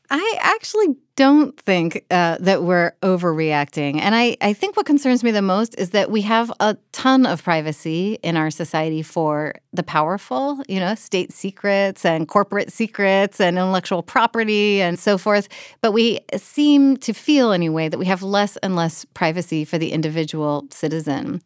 I 0.09 0.37
actually 0.39 0.95
don't 1.15 1.59
think 1.61 2.05
uh, 2.11 2.37
that 2.39 2.63
we're 2.63 2.91
overreacting. 3.01 3.99
And 3.99 4.15
I, 4.15 4.37
I 4.39 4.53
think 4.53 4.77
what 4.77 4.85
concerns 4.85 5.23
me 5.23 5.31
the 5.31 5.41
most 5.41 5.75
is 5.77 5.89
that 5.89 6.11
we 6.11 6.21
have 6.21 6.51
a 6.59 6.77
ton 6.91 7.25
of 7.25 7.43
privacy 7.43 8.19
in 8.23 8.37
our 8.37 8.51
society 8.51 9.01
for 9.01 9.55
the 9.73 9.83
powerful, 9.83 10.61
you 10.67 10.79
know, 10.79 10.95
state 10.95 11.33
secrets 11.33 12.05
and 12.05 12.27
corporate 12.27 12.71
secrets 12.71 13.41
and 13.41 13.57
intellectual 13.57 14.03
property 14.03 14.81
and 14.81 14.99
so 14.99 15.17
forth. 15.17 15.49
But 15.81 15.91
we 15.91 16.19
seem 16.35 16.97
to 16.97 17.13
feel, 17.13 17.51
anyway, 17.51 17.89
that 17.89 17.97
we 17.97 18.05
have 18.05 18.21
less 18.21 18.55
and 18.57 18.75
less 18.75 19.05
privacy 19.13 19.65
for 19.65 19.77
the 19.77 19.91
individual 19.91 20.67
citizen. 20.69 21.41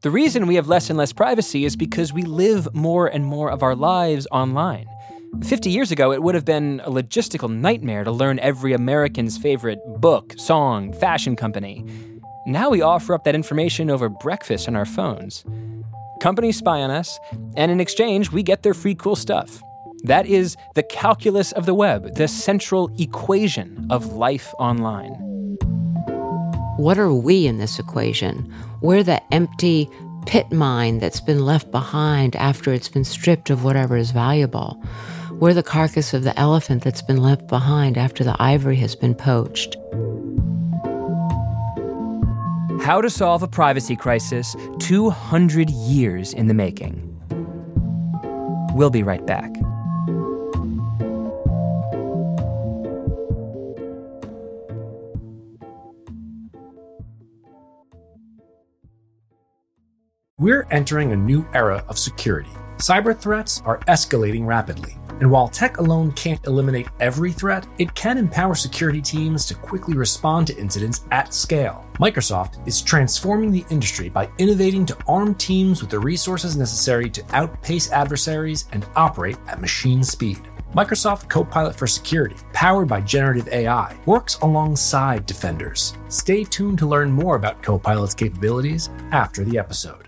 The 0.00 0.12
reason 0.12 0.46
we 0.46 0.54
have 0.54 0.68
less 0.68 0.90
and 0.90 0.96
less 0.96 1.12
privacy 1.12 1.64
is 1.64 1.74
because 1.74 2.12
we 2.12 2.22
live 2.22 2.72
more 2.72 3.08
and 3.08 3.24
more 3.24 3.50
of 3.50 3.64
our 3.64 3.74
lives 3.74 4.28
online. 4.30 4.86
50 5.42 5.70
years 5.70 5.90
ago, 5.90 6.12
it 6.12 6.22
would 6.22 6.36
have 6.36 6.44
been 6.44 6.80
a 6.84 6.90
logistical 6.90 7.52
nightmare 7.52 8.04
to 8.04 8.12
learn 8.12 8.38
every 8.38 8.72
American's 8.72 9.36
favorite 9.36 9.80
book, 10.00 10.34
song, 10.36 10.92
fashion 10.92 11.34
company. 11.34 11.84
Now 12.46 12.70
we 12.70 12.80
offer 12.80 13.12
up 13.12 13.24
that 13.24 13.34
information 13.34 13.90
over 13.90 14.08
breakfast 14.08 14.68
on 14.68 14.76
our 14.76 14.84
phones. 14.84 15.44
Companies 16.20 16.58
spy 16.58 16.80
on 16.80 16.92
us, 16.92 17.18
and 17.56 17.72
in 17.72 17.80
exchange, 17.80 18.30
we 18.30 18.44
get 18.44 18.62
their 18.62 18.74
free 18.74 18.94
cool 18.94 19.16
stuff. 19.16 19.60
That 20.04 20.26
is 20.26 20.56
the 20.76 20.84
calculus 20.84 21.50
of 21.50 21.66
the 21.66 21.74
web, 21.74 22.14
the 22.14 22.28
central 22.28 22.88
equation 23.00 23.88
of 23.90 24.12
life 24.12 24.54
online. 24.60 25.14
What 26.76 26.98
are 26.98 27.12
we 27.12 27.48
in 27.48 27.58
this 27.58 27.80
equation? 27.80 28.54
We're 28.80 29.02
the 29.02 29.20
empty 29.34 29.90
pit 30.26 30.52
mine 30.52 30.98
that's 30.98 31.20
been 31.20 31.44
left 31.44 31.70
behind 31.72 32.36
after 32.36 32.72
it's 32.72 32.88
been 32.88 33.04
stripped 33.04 33.50
of 33.50 33.64
whatever 33.64 33.96
is 33.96 34.12
valuable. 34.12 34.80
We're 35.32 35.54
the 35.54 35.64
carcass 35.64 36.14
of 36.14 36.22
the 36.22 36.38
elephant 36.38 36.84
that's 36.84 37.02
been 37.02 37.16
left 37.16 37.48
behind 37.48 37.98
after 37.98 38.22
the 38.22 38.36
ivory 38.38 38.76
has 38.76 38.94
been 38.94 39.14
poached. 39.14 39.76
How 42.80 43.00
to 43.00 43.10
solve 43.10 43.42
a 43.42 43.48
privacy 43.48 43.96
crisis 43.96 44.54
200 44.78 45.70
years 45.70 46.32
in 46.32 46.46
the 46.46 46.54
making. 46.54 47.04
We'll 48.74 48.90
be 48.90 49.02
right 49.02 49.26
back. 49.26 49.52
We're 60.40 60.68
entering 60.70 61.10
a 61.10 61.16
new 61.16 61.44
era 61.52 61.84
of 61.88 61.98
security. 61.98 62.52
Cyber 62.76 63.18
threats 63.18 63.60
are 63.64 63.80
escalating 63.88 64.46
rapidly. 64.46 64.96
And 65.18 65.28
while 65.28 65.48
tech 65.48 65.78
alone 65.78 66.12
can't 66.12 66.46
eliminate 66.46 66.86
every 67.00 67.32
threat, 67.32 67.66
it 67.78 67.92
can 67.96 68.16
empower 68.16 68.54
security 68.54 69.02
teams 69.02 69.46
to 69.46 69.56
quickly 69.56 69.96
respond 69.96 70.46
to 70.46 70.56
incidents 70.56 71.04
at 71.10 71.34
scale. 71.34 71.84
Microsoft 71.94 72.64
is 72.68 72.80
transforming 72.80 73.50
the 73.50 73.64
industry 73.68 74.08
by 74.08 74.30
innovating 74.38 74.86
to 74.86 74.96
arm 75.08 75.34
teams 75.34 75.80
with 75.80 75.90
the 75.90 75.98
resources 75.98 76.56
necessary 76.56 77.10
to 77.10 77.24
outpace 77.32 77.90
adversaries 77.90 78.66
and 78.70 78.86
operate 78.94 79.38
at 79.48 79.60
machine 79.60 80.04
speed. 80.04 80.48
Microsoft 80.72 81.28
Copilot 81.28 81.74
for 81.74 81.88
Security, 81.88 82.36
powered 82.52 82.86
by 82.86 83.00
generative 83.00 83.48
AI, 83.48 83.98
works 84.06 84.38
alongside 84.42 85.26
defenders. 85.26 85.94
Stay 86.06 86.44
tuned 86.44 86.78
to 86.78 86.86
learn 86.86 87.10
more 87.10 87.34
about 87.34 87.60
Copilot's 87.60 88.14
capabilities 88.14 88.88
after 89.10 89.42
the 89.42 89.58
episode. 89.58 90.07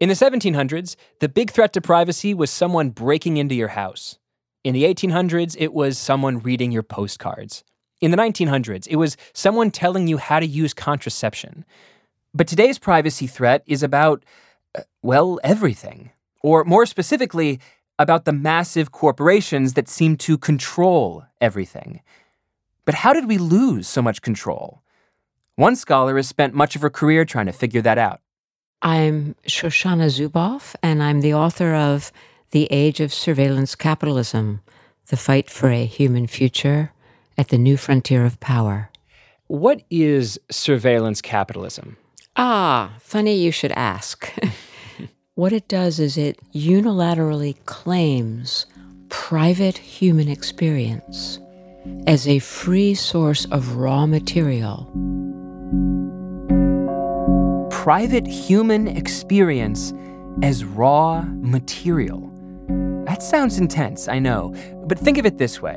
In 0.00 0.08
the 0.08 0.14
1700s, 0.14 0.94
the 1.18 1.28
big 1.28 1.50
threat 1.50 1.72
to 1.72 1.80
privacy 1.80 2.32
was 2.32 2.50
someone 2.50 2.90
breaking 2.90 3.36
into 3.36 3.56
your 3.56 3.68
house. 3.68 4.18
In 4.62 4.72
the 4.72 4.84
1800s, 4.84 5.56
it 5.58 5.72
was 5.72 5.98
someone 5.98 6.38
reading 6.38 6.70
your 6.70 6.84
postcards. 6.84 7.64
In 8.00 8.12
the 8.12 8.16
1900s, 8.16 8.86
it 8.88 8.94
was 8.94 9.16
someone 9.32 9.72
telling 9.72 10.06
you 10.06 10.18
how 10.18 10.38
to 10.38 10.46
use 10.46 10.72
contraception. 10.72 11.64
But 12.32 12.46
today's 12.46 12.78
privacy 12.78 13.26
threat 13.26 13.64
is 13.66 13.82
about, 13.82 14.24
uh, 14.76 14.82
well, 15.02 15.40
everything. 15.42 16.12
Or 16.44 16.62
more 16.62 16.86
specifically, 16.86 17.58
about 17.98 18.24
the 18.24 18.32
massive 18.32 18.92
corporations 18.92 19.74
that 19.74 19.88
seem 19.88 20.16
to 20.18 20.38
control 20.38 21.24
everything. 21.40 22.00
But 22.84 22.94
how 22.94 23.12
did 23.12 23.26
we 23.26 23.36
lose 23.36 23.88
so 23.88 24.00
much 24.00 24.22
control? 24.22 24.82
One 25.56 25.74
scholar 25.74 26.14
has 26.14 26.28
spent 26.28 26.54
much 26.54 26.76
of 26.76 26.82
her 26.82 26.90
career 26.90 27.24
trying 27.24 27.46
to 27.46 27.52
figure 27.52 27.82
that 27.82 27.98
out. 27.98 28.20
I'm 28.80 29.34
Shoshana 29.44 30.06
Zuboff, 30.06 30.76
and 30.84 31.02
I'm 31.02 31.20
the 31.20 31.34
author 31.34 31.74
of 31.74 32.12
The 32.52 32.68
Age 32.70 33.00
of 33.00 33.12
Surveillance 33.12 33.74
Capitalism 33.74 34.60
The 35.08 35.16
Fight 35.16 35.50
for 35.50 35.70
a 35.70 35.84
Human 35.84 36.28
Future 36.28 36.92
at 37.36 37.48
the 37.48 37.58
New 37.58 37.76
Frontier 37.76 38.24
of 38.24 38.38
Power. 38.38 38.90
What 39.48 39.82
is 39.90 40.38
surveillance 40.48 41.20
capitalism? 41.20 41.96
Ah, 42.36 42.94
funny 43.00 43.34
you 43.34 43.50
should 43.50 43.72
ask. 43.72 44.32
what 45.34 45.52
it 45.52 45.66
does 45.66 45.98
is 45.98 46.16
it 46.16 46.38
unilaterally 46.54 47.56
claims 47.66 48.66
private 49.08 49.78
human 49.78 50.28
experience 50.28 51.40
as 52.06 52.28
a 52.28 52.38
free 52.38 52.94
source 52.94 53.44
of 53.46 53.74
raw 53.74 54.06
material 54.06 54.88
private 57.88 58.26
human 58.26 58.86
experience 58.86 59.94
as 60.42 60.62
raw 60.62 61.22
material. 61.40 62.30
That 63.06 63.22
sounds 63.22 63.56
intense, 63.56 64.08
I 64.08 64.18
know, 64.18 64.54
but 64.86 64.98
think 64.98 65.16
of 65.16 65.24
it 65.24 65.38
this 65.38 65.62
way. 65.62 65.76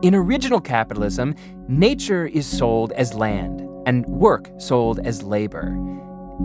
In 0.00 0.14
original 0.14 0.62
capitalism, 0.62 1.34
nature 1.68 2.24
is 2.24 2.46
sold 2.46 2.92
as 2.92 3.12
land 3.12 3.60
and 3.86 4.06
work 4.06 4.50
sold 4.56 5.00
as 5.00 5.22
labor. 5.22 5.66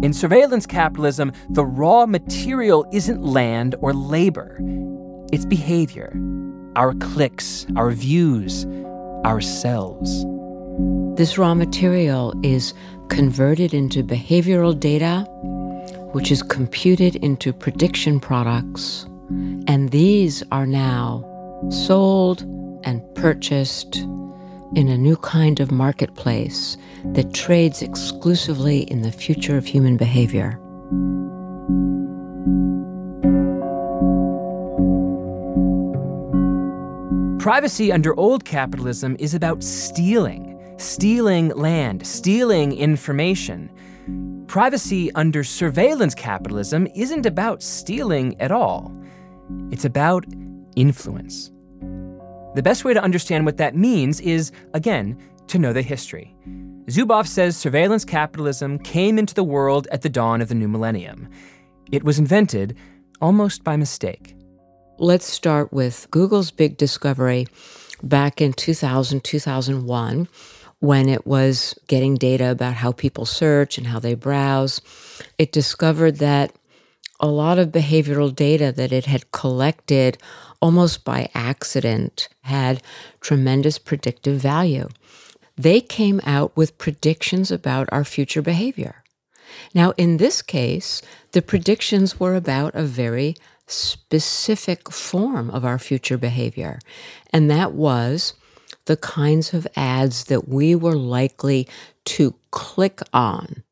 In 0.03 0.11
surveillance 0.11 0.65
capitalism, 0.65 1.31
the 1.51 1.65
raw 1.65 2.05
material 2.05 2.85
isn't 2.91 3.23
land 3.23 3.75
or 3.79 3.93
labor, 3.93 4.59
it's 5.31 5.45
behavior 5.45 6.11
our 6.75 6.93
clicks, 6.95 7.65
our 7.77 7.91
views, 7.91 8.65
ourselves. 9.25 10.25
This 11.15 11.37
raw 11.37 11.55
material 11.55 12.33
is 12.43 12.73
converted 13.09 13.73
into 13.73 14.03
behavioral 14.03 14.77
data, 14.77 15.21
which 16.13 16.31
is 16.31 16.41
computed 16.43 17.15
into 17.17 17.53
prediction 17.53 18.19
products. 18.19 19.05
And 19.67 19.89
these 19.89 20.43
are 20.51 20.65
now 20.65 21.23
sold 21.69 22.41
and 22.83 23.01
purchased 23.15 23.97
in 24.75 24.87
a 24.87 24.97
new 24.97 25.17
kind 25.17 25.59
of 25.59 25.71
marketplace 25.71 26.77
that 27.13 27.33
trades 27.33 27.81
exclusively 27.81 28.81
in 28.83 29.01
the 29.01 29.11
future 29.11 29.57
of 29.57 29.65
human 29.65 29.97
behavior. 29.97 30.59
Privacy 37.39 37.93
under 37.93 38.17
old 38.19 38.43
capitalism 38.43 39.15
is 39.19 39.33
about 39.33 39.63
stealing, 39.63 40.46
stealing 40.77 41.49
land, 41.49 42.05
stealing 42.05 42.71
information. 42.71 43.69
Privacy 44.47 45.11
under 45.13 45.43
surveillance 45.43 46.15
capitalism 46.15 46.87
isn't 46.95 47.25
about 47.25 47.61
stealing 47.61 48.39
at 48.39 48.51
all. 48.51 48.95
It's 49.71 49.85
about 49.85 50.25
influence. 50.75 51.51
The 52.55 52.63
best 52.63 52.85
way 52.85 52.93
to 52.93 53.03
understand 53.03 53.45
what 53.45 53.57
that 53.57 53.75
means 53.75 54.19
is, 54.21 54.51
again, 54.73 55.17
to 55.47 55.59
know 55.59 55.73
the 55.73 55.81
history. 55.81 56.35
Zuboff 56.87 57.27
says 57.27 57.57
surveillance 57.57 58.05
capitalism 58.05 58.79
came 58.79 59.19
into 59.19 59.33
the 59.33 59.43
world 59.43 59.87
at 59.91 60.01
the 60.01 60.09
dawn 60.09 60.41
of 60.41 60.47
the 60.47 60.55
new 60.55 60.67
millennium. 60.67 61.27
It 61.91 62.03
was 62.03 62.17
invented 62.17 62.77
almost 63.19 63.63
by 63.63 63.75
mistake. 63.75 64.35
Let's 64.97 65.25
start 65.25 65.73
with 65.73 66.07
Google's 66.11 66.49
big 66.49 66.77
discovery 66.77 67.47
back 68.03 68.41
in 68.41 68.53
2000, 68.53 69.23
2001, 69.23 70.27
when 70.79 71.09
it 71.09 71.25
was 71.25 71.77
getting 71.87 72.15
data 72.15 72.51
about 72.51 72.75
how 72.75 72.91
people 72.91 73.25
search 73.25 73.77
and 73.77 73.87
how 73.87 73.99
they 73.99 74.13
browse. 74.13 74.81
It 75.37 75.51
discovered 75.51 76.17
that 76.17 76.53
a 77.19 77.27
lot 77.27 77.57
of 77.57 77.69
behavioral 77.69 78.33
data 78.33 78.71
that 78.71 78.91
it 78.91 79.05
had 79.05 79.31
collected 79.31 80.17
almost 80.61 81.03
by 81.03 81.29
accident 81.33 82.29
had 82.41 82.81
tremendous 83.21 83.79
predictive 83.79 84.39
value. 84.39 84.87
They 85.55 85.81
came 85.81 86.21
out 86.25 86.55
with 86.55 86.77
predictions 86.77 87.51
about 87.51 87.89
our 87.91 88.03
future 88.03 88.43
behavior. 88.43 89.03
Now, 89.73 89.93
in 89.97 90.17
this 90.17 90.41
case, 90.41 91.01
the 91.31 91.41
predictions 91.41 92.19
were 92.19 92.35
about 92.35 92.75
a 92.75 92.83
very 92.83 93.35
specific 93.65 94.91
form 94.91 95.49
of 95.49 95.65
our 95.65 95.79
future 95.79 96.17
behavior, 96.17 96.79
and 97.33 97.49
that 97.49 97.73
was 97.73 98.33
the 98.87 98.97
kinds 98.97 99.53
of 99.53 99.67
ads 99.75 100.25
that 100.25 100.47
we 100.47 100.75
were 100.75 100.95
likely 100.95 101.67
to 102.05 102.35
click 102.51 103.01
on. 103.13 103.63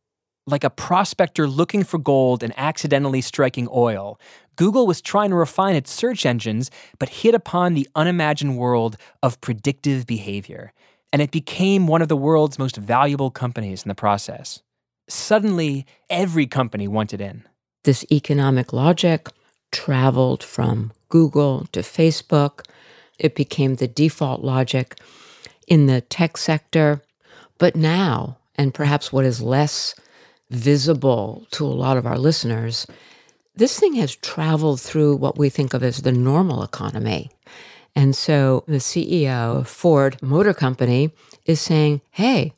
Like 0.45 0.63
a 0.63 0.69
prospector 0.69 1.47
looking 1.47 1.83
for 1.83 1.97
gold 1.97 2.43
and 2.43 2.53
accidentally 2.55 3.21
striking 3.21 3.67
oil, 3.73 4.19
Google 4.55 4.85
was 4.85 5.01
trying 5.01 5.31
to 5.31 5.35
refine 5.35 5.75
its 5.75 5.91
search 5.91 6.25
engines, 6.25 6.69
but 6.99 7.09
hit 7.09 7.33
upon 7.33 7.73
the 7.73 7.89
unimagined 7.95 8.57
world 8.57 8.95
of 9.23 9.41
predictive 9.41 10.05
behavior, 10.05 10.71
and 11.11 11.21
it 11.21 11.31
became 11.31 11.87
one 11.87 12.01
of 12.01 12.07
the 12.07 12.15
world's 12.15 12.59
most 12.59 12.77
valuable 12.77 13.31
companies 13.31 13.83
in 13.83 13.89
the 13.89 13.95
process. 13.95 14.61
Suddenly, 15.09 15.85
every 16.09 16.45
company 16.45 16.87
wanted 16.87 17.21
in. 17.21 17.43
This 17.83 18.05
economic 18.11 18.71
logic 18.71 19.29
traveled 19.71 20.43
from 20.43 20.91
Google 21.09 21.67
to 21.71 21.81
Facebook. 21.81 22.65
It 23.19 23.35
became 23.35 23.75
the 23.75 23.87
default 23.87 24.43
logic 24.43 24.95
in 25.67 25.85
the 25.87 26.01
tech 26.01 26.37
sector. 26.37 27.01
But 27.57 27.75
now, 27.75 28.37
and 28.55 28.73
perhaps 28.73 29.11
what 29.11 29.25
is 29.25 29.41
less 29.41 29.95
visible 30.49 31.47
to 31.51 31.65
a 31.65 31.67
lot 31.67 31.97
of 31.97 32.05
our 32.05 32.17
listeners, 32.17 32.85
this 33.55 33.79
thing 33.79 33.93
has 33.95 34.15
traveled 34.15 34.81
through 34.81 35.15
what 35.15 35.37
we 35.37 35.49
think 35.49 35.73
of 35.73 35.83
as 35.83 35.99
the 35.99 36.11
normal 36.11 36.63
economy. 36.63 37.31
And 37.95 38.15
so 38.15 38.63
the 38.67 38.77
CEO 38.77 39.59
of 39.59 39.67
Ford 39.69 40.21
Motor 40.21 40.53
Company 40.53 41.11
is 41.45 41.61
saying, 41.61 42.01
hey, 42.11 42.53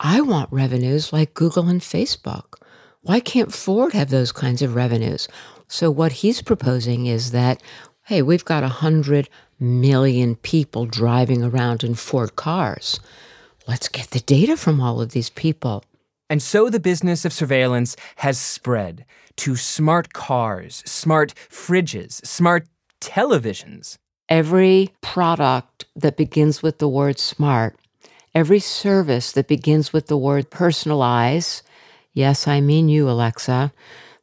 I 0.00 0.20
want 0.20 0.50
revenues 0.50 1.12
like 1.12 1.34
Google 1.34 1.68
and 1.68 1.80
Facebook. 1.80 2.54
Why 3.02 3.20
can't 3.20 3.52
Ford 3.52 3.92
have 3.92 4.10
those 4.10 4.32
kinds 4.32 4.62
of 4.62 4.74
revenues? 4.74 5.28
So, 5.68 5.90
what 5.90 6.12
he's 6.12 6.42
proposing 6.42 7.06
is 7.06 7.30
that, 7.32 7.62
hey, 8.04 8.22
we've 8.22 8.44
got 8.44 8.62
100 8.62 9.28
million 9.62 10.36
people 10.36 10.84
driving 10.84 11.42
around 11.42 11.82
in 11.82 11.94
Ford 11.94 12.36
cars. 12.36 13.00
Let's 13.66 13.88
get 13.88 14.10
the 14.10 14.20
data 14.20 14.56
from 14.56 14.80
all 14.80 15.00
of 15.00 15.12
these 15.12 15.30
people. 15.30 15.84
And 16.28 16.42
so 16.42 16.68
the 16.68 16.80
business 16.80 17.24
of 17.24 17.32
surveillance 17.32 17.96
has 18.16 18.38
spread 18.38 19.04
to 19.36 19.56
smart 19.56 20.12
cars, 20.12 20.82
smart 20.86 21.34
fridges, 21.34 22.24
smart 22.26 22.66
televisions. 23.00 23.98
Every 24.28 24.92
product 25.00 25.84
that 25.94 26.16
begins 26.16 26.62
with 26.62 26.78
the 26.78 26.88
word 26.88 27.18
smart, 27.18 27.76
every 28.34 28.60
service 28.60 29.32
that 29.32 29.48
begins 29.48 29.92
with 29.92 30.06
the 30.06 30.16
word 30.16 30.50
personalize, 30.50 31.62
yes, 32.12 32.48
I 32.48 32.60
mean 32.60 32.88
you, 32.88 33.08
Alexa, 33.10 33.72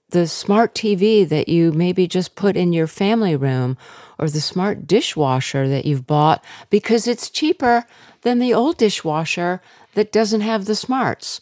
the 0.10 0.28
smart 0.28 0.74
TV 0.74 1.28
that 1.30 1.48
you 1.48 1.72
maybe 1.72 2.08
just 2.08 2.36
put 2.36 2.58
in 2.58 2.74
your 2.74 2.88
family 2.88 3.36
room 3.36 3.78
or 4.20 4.30
the 4.30 4.42
smart 4.42 4.86
dishwasher 4.86 5.68
that 5.68 5.86
you've 5.86 6.06
bought 6.06 6.44
because 6.70 7.08
it's 7.08 7.30
cheaper 7.30 7.86
than 8.22 8.40
the 8.40 8.54
old 8.54 8.78
dishwasher 8.78 9.62
that 9.96 10.12
doesn't 10.12 10.42
have 10.42 10.66
the 10.66 10.76
smarts. 10.76 11.42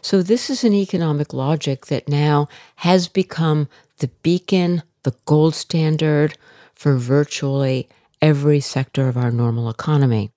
So, 0.00 0.22
this 0.22 0.48
is 0.48 0.64
an 0.64 0.72
economic 0.72 1.32
logic 1.32 1.86
that 1.86 2.08
now 2.08 2.48
has 2.76 3.08
become 3.08 3.68
the 3.98 4.08
beacon, 4.22 4.82
the 5.02 5.14
gold 5.24 5.54
standard 5.54 6.36
for 6.74 6.96
virtually 6.96 7.88
every 8.22 8.60
sector 8.60 9.08
of 9.08 9.16
our 9.16 9.30
normal 9.30 9.68
economy. 9.68 10.30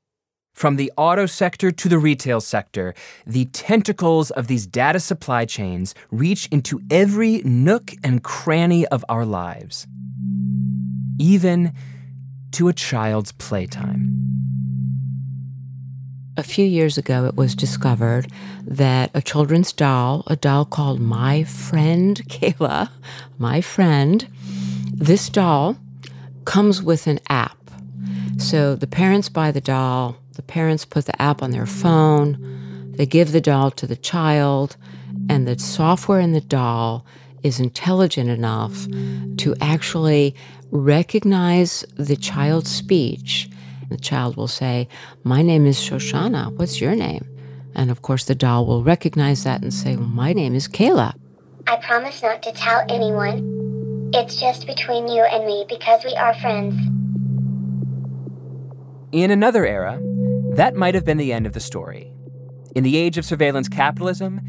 From 0.54 0.76
the 0.76 0.92
auto 0.98 1.26
sector 1.26 1.72
to 1.72 1.90
the 1.90 1.98
retail 1.98 2.42
sector, 2.42 2.94
the 3.26 3.46
tentacles 3.46 4.32
of 4.32 4.48
these 4.48 4.68
data 4.68 5.00
supply 5.00 5.46
chains 5.46 5.96
reach 6.12 6.48
into 6.52 6.82
every 6.92 7.42
nook 7.44 7.94
and 8.04 8.24
cranny 8.24 8.86
of 8.88 9.04
our 9.10 9.26
lives, 9.26 9.88
even 11.22 11.72
to 12.52 12.68
a 12.68 12.74
child's 12.74 13.32
playtime. 13.32 14.18
A 16.36 16.44
few 16.44 16.66
years 16.66 16.98
ago, 16.98 17.26
it 17.26 17.36
was 17.36 17.54
discovered 17.56 18.32
that 18.64 19.12
a 19.14 19.22
children's 19.22 19.72
doll, 19.72 20.24
a 20.28 20.36
doll 20.36 20.66
called 20.66 21.00
My 21.00 21.44
Friend 21.44 22.18
Cayla, 22.28 22.90
My 23.38 23.62
Friend, 23.62 24.28
this 24.94 25.30
doll 25.30 25.78
comes 26.46 26.82
with 26.82 27.06
an 27.06 27.20
app. 27.30 27.58
So 28.38 28.76
the 28.76 28.88
parents 28.88 29.30
buy 29.30 29.52
the 29.52 29.62
doll, 29.62 30.18
the 30.34 30.42
parents 30.42 30.86
put 30.86 31.06
the 31.06 31.22
app 31.22 31.44
on 31.44 31.52
their 31.52 31.68
phone, 31.68 32.94
they 32.96 33.06
give 33.06 33.32
the 33.32 33.42
doll 33.42 33.70
to 33.72 33.86
the 33.86 33.96
child, 33.96 34.76
and 35.30 35.48
the 35.48 35.60
software 35.60 36.20
in 36.20 36.34
the 36.34 36.42
doll 36.42 37.06
is 37.44 37.60
intelligent 37.60 38.30
enough 38.30 38.88
to 39.38 39.56
actually 39.62 40.36
recognize 40.72 41.86
the 41.98 42.16
child's 42.16 42.72
speech. 42.72 43.50
The 43.90 43.98
child 43.98 44.38
will 44.38 44.48
say, 44.48 44.88
My 45.24 45.42
name 45.42 45.66
is 45.66 45.78
Shoshana. 45.78 46.58
What's 46.58 46.80
your 46.80 46.96
name? 46.96 47.28
And 47.76 47.92
of 47.92 48.02
course, 48.02 48.26
the 48.26 48.36
doll 48.36 48.66
will 48.66 48.84
recognize 48.84 49.44
that 49.44 49.62
and 49.62 49.74
say, 49.74 49.96
well, 49.96 50.08
My 50.08 50.34
name 50.34 50.56
is 50.56 50.68
Cayla. 50.68 51.14
I 51.68 51.76
promise 51.78 52.24
not 52.24 52.42
to 52.44 52.52
tell 52.54 52.84
anyone. 52.90 54.10
It's 54.14 54.38
just 54.38 54.66
between 54.66 55.08
you 55.08 55.24
and 55.24 55.46
me 55.46 55.66
because 55.70 56.04
we 56.04 56.14
are 56.16 56.34
friends. 56.36 56.76
In 59.12 59.30
another 59.30 59.66
era, 59.66 60.00
that 60.56 60.76
might 60.76 60.96
have 60.96 61.06
been 61.06 61.18
the 61.18 61.34
end 61.34 61.46
of 61.46 61.54
the 61.54 61.60
story. 61.60 62.12
In 62.76 62.84
the 62.84 62.98
age 62.98 63.18
of 63.18 63.26
surveillance 63.26 63.68
capitalism, 63.68 64.42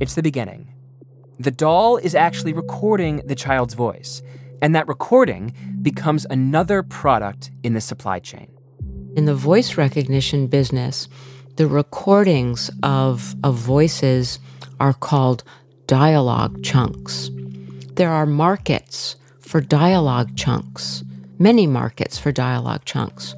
it's 0.00 0.14
the 0.14 0.22
beginning. 0.22 0.72
The 1.38 1.50
doll 1.50 1.98
is 1.98 2.14
actually 2.14 2.52
recording 2.52 3.22
the 3.26 3.34
child's 3.34 3.74
voice, 3.74 4.22
and 4.60 4.74
that 4.74 4.88
recording 4.88 5.54
becomes 5.82 6.26
another 6.30 6.82
product 6.82 7.50
in 7.62 7.74
the 7.74 7.80
supply 7.80 8.18
chain. 8.18 8.48
In 9.16 9.24
the 9.24 9.34
voice 9.34 9.76
recognition 9.76 10.46
business, 10.46 11.08
the 11.56 11.66
recordings 11.66 12.70
of, 12.82 13.34
of 13.42 13.56
voices 13.56 14.38
are 14.78 14.92
called 14.92 15.42
dialogue 15.86 16.62
chunks. 16.62 17.30
There 17.94 18.10
are 18.10 18.26
markets 18.26 19.16
for 19.40 19.60
dialogue 19.60 20.36
chunks, 20.36 21.02
many 21.38 21.66
markets 21.66 22.18
for 22.18 22.30
dialogue 22.30 22.84
chunks. 22.84 23.34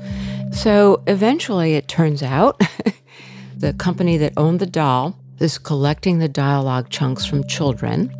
So 0.53 1.03
eventually, 1.07 1.75
it 1.75 1.89
turns 1.89 2.23
out 2.23 2.61
the 3.57 3.73
company 3.73 4.17
that 4.19 4.35
owned 4.37 4.61
the 4.61 4.67
doll 4.67 5.19
is 5.39 5.57
collecting 5.57 6.19
the 6.19 6.29
dialogue 6.29 6.91
chunks 6.91 7.25
from 7.25 7.47
children, 7.47 8.13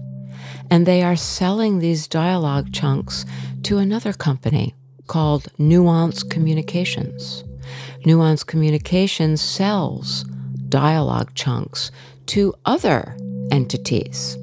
and 0.71 0.87
they 0.87 1.03
are 1.03 1.17
selling 1.17 1.79
these 1.79 2.07
dialogue 2.07 2.73
chunks 2.73 3.27
to 3.65 3.79
another 3.79 4.13
company 4.13 4.75
called 5.07 5.49
Nuance 5.59 6.23
Communications. 6.23 7.45
Nuance 8.07 8.45
Communications 8.45 9.41
sells 9.41 10.25
dialogue 10.69 11.35
chunks 11.35 11.91
to 12.27 12.55
other 12.65 13.17
entities. 13.51 14.39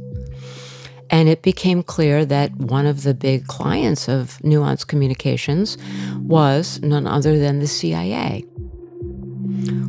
And 1.09 1.29
it 1.29 1.41
became 1.41 1.83
clear 1.83 2.25
that 2.25 2.53
one 2.57 2.85
of 2.85 3.03
the 3.03 3.13
big 3.13 3.47
clients 3.47 4.09
of 4.09 4.43
Nuance 4.43 4.83
Communications 4.83 5.77
was 6.17 6.81
none 6.81 7.07
other 7.07 7.39
than 7.39 7.59
the 7.59 7.67
CIA, 7.67 8.43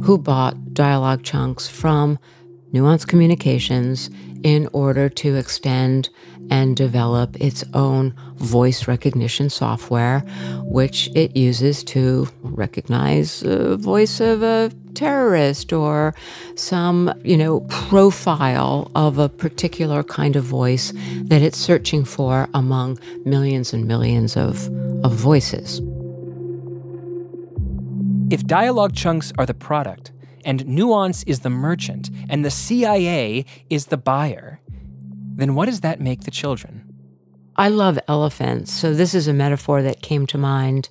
who 0.04 0.16
bought 0.16 0.74
dialogue 0.74 1.24
chunks 1.24 1.66
from 1.66 2.20
Nuance 2.70 3.04
Communications 3.04 4.10
in 4.42 4.68
order 4.72 5.08
to 5.08 5.36
extend 5.36 6.08
and 6.50 6.76
develop 6.76 7.36
its 7.40 7.64
own 7.74 8.14
voice 8.36 8.88
recognition 8.88 9.50
software, 9.50 10.20
which 10.64 11.10
it 11.14 11.36
uses 11.36 11.84
to 11.84 12.28
recognize 12.42 13.40
the 13.40 13.76
voice 13.76 14.20
of 14.20 14.42
a 14.42 14.70
terrorist 14.94 15.72
or 15.72 16.14
some, 16.54 17.12
you 17.22 17.36
know, 17.36 17.60
profile 17.68 18.90
of 18.94 19.18
a 19.18 19.28
particular 19.28 20.02
kind 20.02 20.36
of 20.36 20.44
voice 20.44 20.92
that 21.24 21.42
it's 21.42 21.58
searching 21.58 22.04
for 22.04 22.48
among 22.54 22.98
millions 23.24 23.72
and 23.72 23.86
millions 23.86 24.36
of, 24.36 24.68
of 25.04 25.12
voices. 25.12 25.80
If 28.30 28.46
dialogue 28.46 28.94
chunks 28.94 29.32
are 29.38 29.46
the 29.46 29.54
product, 29.54 30.12
and 30.44 30.66
Nuance 30.66 31.22
is 31.24 31.40
the 31.40 31.50
merchant, 31.50 32.10
and 32.28 32.44
the 32.44 32.50
CIA 32.50 33.44
is 33.68 33.86
the 33.86 33.96
buyer, 33.96 34.60
then 35.36 35.54
what 35.54 35.66
does 35.66 35.80
that 35.82 36.00
make 36.00 36.22
the 36.22 36.30
children? 36.30 36.84
I 37.56 37.68
love 37.68 37.98
elephants, 38.06 38.72
so 38.72 38.94
this 38.94 39.14
is 39.14 39.26
a 39.26 39.32
metaphor 39.32 39.82
that 39.82 40.02
came 40.02 40.26
to 40.28 40.38
mind. 40.38 40.88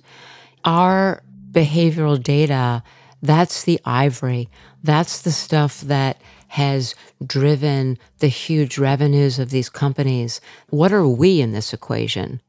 Our 0.64 1.22
behavioral 1.50 2.22
data, 2.22 2.82
that's 3.22 3.64
the 3.64 3.80
ivory, 3.84 4.48
that's 4.82 5.22
the 5.22 5.32
stuff 5.32 5.80
that 5.82 6.20
has 6.48 6.94
driven 7.24 7.98
the 8.18 8.28
huge 8.28 8.78
revenues 8.78 9.38
of 9.38 9.50
these 9.50 9.68
companies. 9.68 10.40
What 10.70 10.92
are 10.92 11.06
we 11.06 11.40
in 11.40 11.52
this 11.52 11.72
equation? 11.72 12.40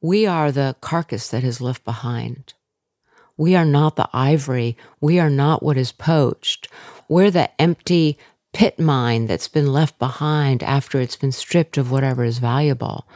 We 0.00 0.26
are 0.26 0.52
the 0.52 0.76
carcass 0.80 1.28
that 1.28 1.44
is 1.44 1.60
left 1.60 1.84
behind. 1.84 2.54
We 3.38 3.54
are 3.56 3.64
not 3.64 3.96
the 3.96 4.10
ivory. 4.12 4.76
We 5.00 5.18
are 5.18 5.30
not 5.30 5.62
what 5.62 5.78
is 5.78 5.92
poached. 5.92 6.68
We're 7.08 7.30
the 7.30 7.48
empty 7.60 8.18
pit 8.52 8.78
mine 8.78 9.26
that's 9.26 9.48
been 9.48 9.72
left 9.72 9.98
behind 9.98 10.62
after 10.62 11.00
it's 11.00 11.16
been 11.16 11.32
stripped 11.32 11.78
of 11.78 11.90
whatever 11.90 12.24
is 12.24 12.38
valuable. 12.38 13.06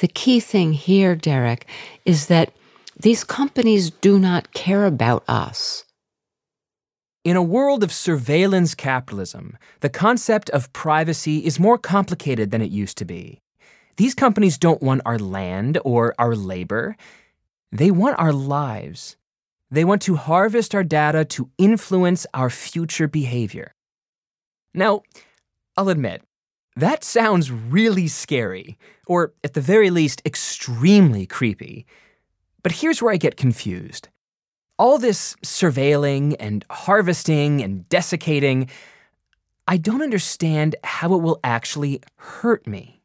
The 0.00 0.08
key 0.08 0.40
thing 0.40 0.72
here, 0.72 1.14
Derek, 1.14 1.66
is 2.04 2.26
that 2.26 2.52
these 2.98 3.22
companies 3.24 3.90
do 3.90 4.18
not 4.18 4.52
care 4.52 4.86
about 4.86 5.22
us. 5.28 5.84
In 7.24 7.36
a 7.36 7.42
world 7.42 7.82
of 7.82 7.92
surveillance 7.92 8.74
capitalism, 8.74 9.58
the 9.80 9.90
concept 9.90 10.48
of 10.50 10.72
privacy 10.72 11.44
is 11.44 11.60
more 11.60 11.76
complicated 11.76 12.50
than 12.50 12.62
it 12.62 12.70
used 12.70 12.96
to 12.98 13.04
be. 13.04 13.42
These 13.98 14.14
companies 14.14 14.56
don't 14.56 14.82
want 14.82 15.02
our 15.04 15.18
land 15.18 15.78
or 15.84 16.14
our 16.18 16.34
labor, 16.34 16.96
they 17.70 17.90
want 17.90 18.18
our 18.18 18.32
lives. 18.32 19.16
They 19.70 19.84
want 19.84 20.02
to 20.02 20.16
harvest 20.16 20.74
our 20.74 20.84
data 20.84 21.24
to 21.26 21.50
influence 21.58 22.26
our 22.32 22.50
future 22.50 23.08
behavior. 23.08 23.74
Now, 24.72 25.02
I'll 25.76 25.88
admit, 25.88 26.22
that 26.76 27.04
sounds 27.04 27.50
really 27.50 28.08
scary, 28.08 28.78
or 29.06 29.34
at 29.42 29.54
the 29.54 29.60
very 29.60 29.90
least, 29.90 30.22
extremely 30.24 31.26
creepy. 31.26 31.86
But 32.62 32.72
here's 32.72 33.02
where 33.02 33.12
I 33.12 33.16
get 33.16 33.36
confused. 33.36 34.08
All 34.78 34.98
this 34.98 35.34
surveilling 35.44 36.36
and 36.38 36.64
harvesting 36.70 37.62
and 37.62 37.88
desiccating, 37.88 38.70
I 39.66 39.76
don't 39.76 40.02
understand 40.02 40.76
how 40.84 41.14
it 41.14 41.22
will 41.22 41.40
actually 41.42 42.00
hurt 42.16 42.66
me. 42.66 43.02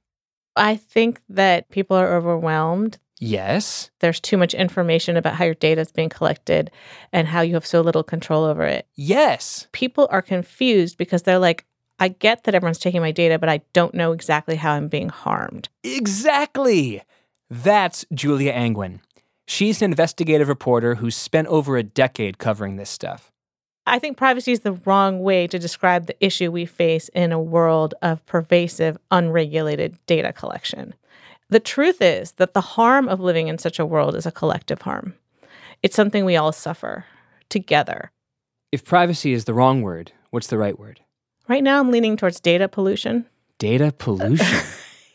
I 0.56 0.76
think 0.76 1.22
that 1.30 1.70
people 1.70 1.98
are 1.98 2.16
overwhelmed. 2.16 3.00
Yes. 3.24 3.90
There's 4.02 4.20
too 4.20 4.36
much 4.38 4.54
information 4.54 5.16
about 5.16 5.36
how 5.36 5.46
your 5.46 5.54
data 5.54 5.80
is 5.80 5.92
being 5.92 6.10
collected 6.10 6.70
and 7.14 7.28
how 7.28 7.42
you 7.42 7.54
have 7.54 7.66
so 7.66 7.80
little 7.80 8.04
control 8.04 8.44
over 8.44 8.66
it. 8.66 8.86
Yes. 8.96 9.68
People 9.72 10.08
are 10.12 10.22
confused 10.22 10.98
because 10.98 11.24
they're 11.24 11.40
like, 11.40 11.66
I 12.00 12.10
get 12.10 12.44
that 12.44 12.54
everyone's 12.54 12.80
taking 12.80 13.00
my 13.00 13.12
data, 13.12 13.40
but 13.40 13.48
I 13.48 13.62
don't 13.72 13.94
know 13.94 14.12
exactly 14.12 14.58
how 14.58 14.74
I'm 14.74 14.90
being 14.90 15.08
harmed. 15.08 15.70
Exactly. 15.84 17.02
That's 17.50 18.06
Julia 18.14 18.52
Angwin. 18.52 19.00
She's 19.48 19.82
an 19.82 19.92
investigative 19.92 20.50
reporter 20.50 20.96
who's 20.96 21.16
spent 21.16 21.48
over 21.48 21.78
a 21.78 21.84
decade 21.84 22.40
covering 22.40 22.76
this 22.76 22.90
stuff. 22.90 23.32
I 23.86 24.00
think 24.00 24.18
privacy 24.18 24.52
is 24.52 24.62
the 24.62 24.74
wrong 24.86 25.22
way 25.22 25.48
to 25.48 25.60
describe 25.60 26.08
the 26.08 26.26
issue 26.26 26.52
we 26.52 26.66
face 26.66 27.10
in 27.10 27.32
a 27.32 27.40
world 27.40 27.94
of 28.02 28.26
pervasive, 28.26 28.98
unregulated 29.12 29.98
data 30.08 30.34
collection. 30.34 30.94
The 31.54 31.60
truth 31.60 32.02
is 32.02 32.32
that 32.34 32.56
the 32.56 32.62
harm 32.62 33.08
of 33.08 33.20
living 33.20 33.48
in 33.48 33.60
such 33.60 33.78
a 33.78 33.86
world 33.86 34.16
is 34.16 34.26
a 34.26 34.32
collective 34.32 34.82
harm. 34.82 35.14
It's 35.84 35.96
something 35.96 36.26
we 36.26 36.36
all 36.36 36.52
suffer 36.52 37.06
together. 37.48 38.12
If 38.72 38.84
privacy 38.84 39.34
is 39.34 39.46
the 39.46 39.54
wrong 39.54 39.84
word, 39.84 40.14
what's 40.32 40.48
the 40.48 40.58
right 40.58 40.80
word? 40.80 41.02
Right 41.48 41.62
now, 41.62 41.80
I'm 41.80 41.92
leaning 41.92 42.18
towards 42.18 42.40
data 42.40 42.68
pollution. 42.68 43.28
Data 43.60 43.94
pollution. 44.00 44.62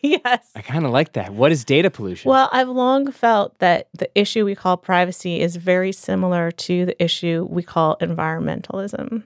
yes. 0.01 0.49
I 0.55 0.63
kind 0.63 0.87
of 0.87 0.93
like 0.93 1.15
that. 1.15 1.33
What 1.33 1.51
is 1.51 1.65
data 1.65 1.91
pollution? 1.91 2.31
Well, 2.31 2.49
I've 2.53 2.69
long 2.69 3.11
felt 3.11 3.59
that 3.59 3.89
the 3.93 4.09
issue 4.15 4.45
we 4.45 4.55
call 4.55 4.77
privacy 4.77 5.41
is 5.41 5.57
very 5.57 5.91
similar 5.91 6.53
to 6.53 6.87
the 6.87 7.03
issue 7.03 7.49
we 7.51 7.65
call 7.65 7.97
environmentalism. 7.97 9.25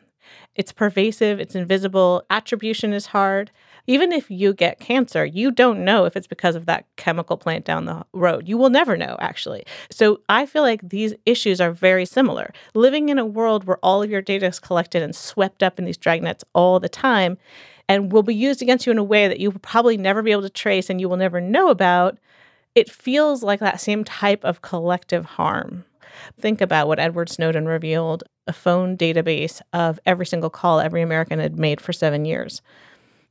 It's 0.55 0.73
pervasive, 0.73 1.41
it's 1.41 1.55
invisible, 1.55 2.25
attribution 2.31 2.95
is 2.95 3.09
hard. 3.09 3.51
Even 3.87 4.13
if 4.13 4.31
you 4.31 4.53
get 4.53 4.79
cancer, 4.79 5.25
you 5.25 5.51
don't 5.51 5.85
know 5.85 6.05
if 6.05 6.17
it's 6.17 6.27
because 6.27 6.55
of 6.55 6.67
that 6.67 6.87
chemical 6.97 7.37
plant 7.37 7.65
down 7.65 7.85
the 7.85 8.05
road. 8.13 8.49
You 8.49 8.57
will 8.57 8.71
never 8.71 8.97
know, 8.97 9.17
actually. 9.19 9.65
So 9.91 10.21
I 10.29 10.47
feel 10.47 10.63
like 10.63 10.89
these 10.89 11.15
issues 11.27 11.61
are 11.61 11.73
very 11.73 12.07
similar. 12.07 12.53
Living 12.75 13.09
in 13.09 13.19
a 13.19 13.27
world 13.27 13.65
where 13.65 13.79
all 13.79 14.03
of 14.03 14.11
your 14.11 14.23
data 14.23 14.47
is 14.47 14.61
collected 14.61 15.03
and 15.03 15.15
swept 15.15 15.63
up 15.63 15.79
in 15.79 15.85
these 15.85 15.99
dragnets 15.99 16.45
all 16.55 16.79
the 16.79 16.89
time 16.89 17.39
and 17.89 18.13
will 18.13 18.23
be 18.23 18.35
used 18.35 18.63
against 18.63 18.87
you 18.87 18.93
in 18.93 18.99
a 18.99 19.05
way 19.05 19.27
that 19.27 19.41
you 19.41 19.51
will 19.51 19.59
probably 19.59 19.97
never 19.97 20.23
be 20.23 20.33
able 20.33 20.43
to 20.43 20.51
trace 20.51 20.89
and 20.89 21.01
you 21.01 21.09
will 21.09 21.17
never 21.17 21.41
know 21.41 21.69
about, 21.69 22.19
it 22.75 22.91
feels 22.91 23.43
like 23.43 23.61
that 23.61 23.81
same 23.81 24.05
type 24.05 24.45
of 24.45 24.63
collective 24.63 25.25
harm. 25.25 25.85
Think 26.41 26.61
about 26.61 26.89
what 26.89 26.99
Edward 26.99 27.29
Snowden 27.29 27.67
revealed 27.67 28.25
a 28.47 28.53
phone 28.53 28.97
database 28.97 29.61
of 29.73 29.99
every 30.07 30.27
single 30.27 30.51
call 30.51 30.81
every 30.81 31.03
American 31.03 31.39
had 31.39 31.59
made 31.59 31.81
for 31.81 31.93
seven 31.93 32.25
years. 32.25 32.63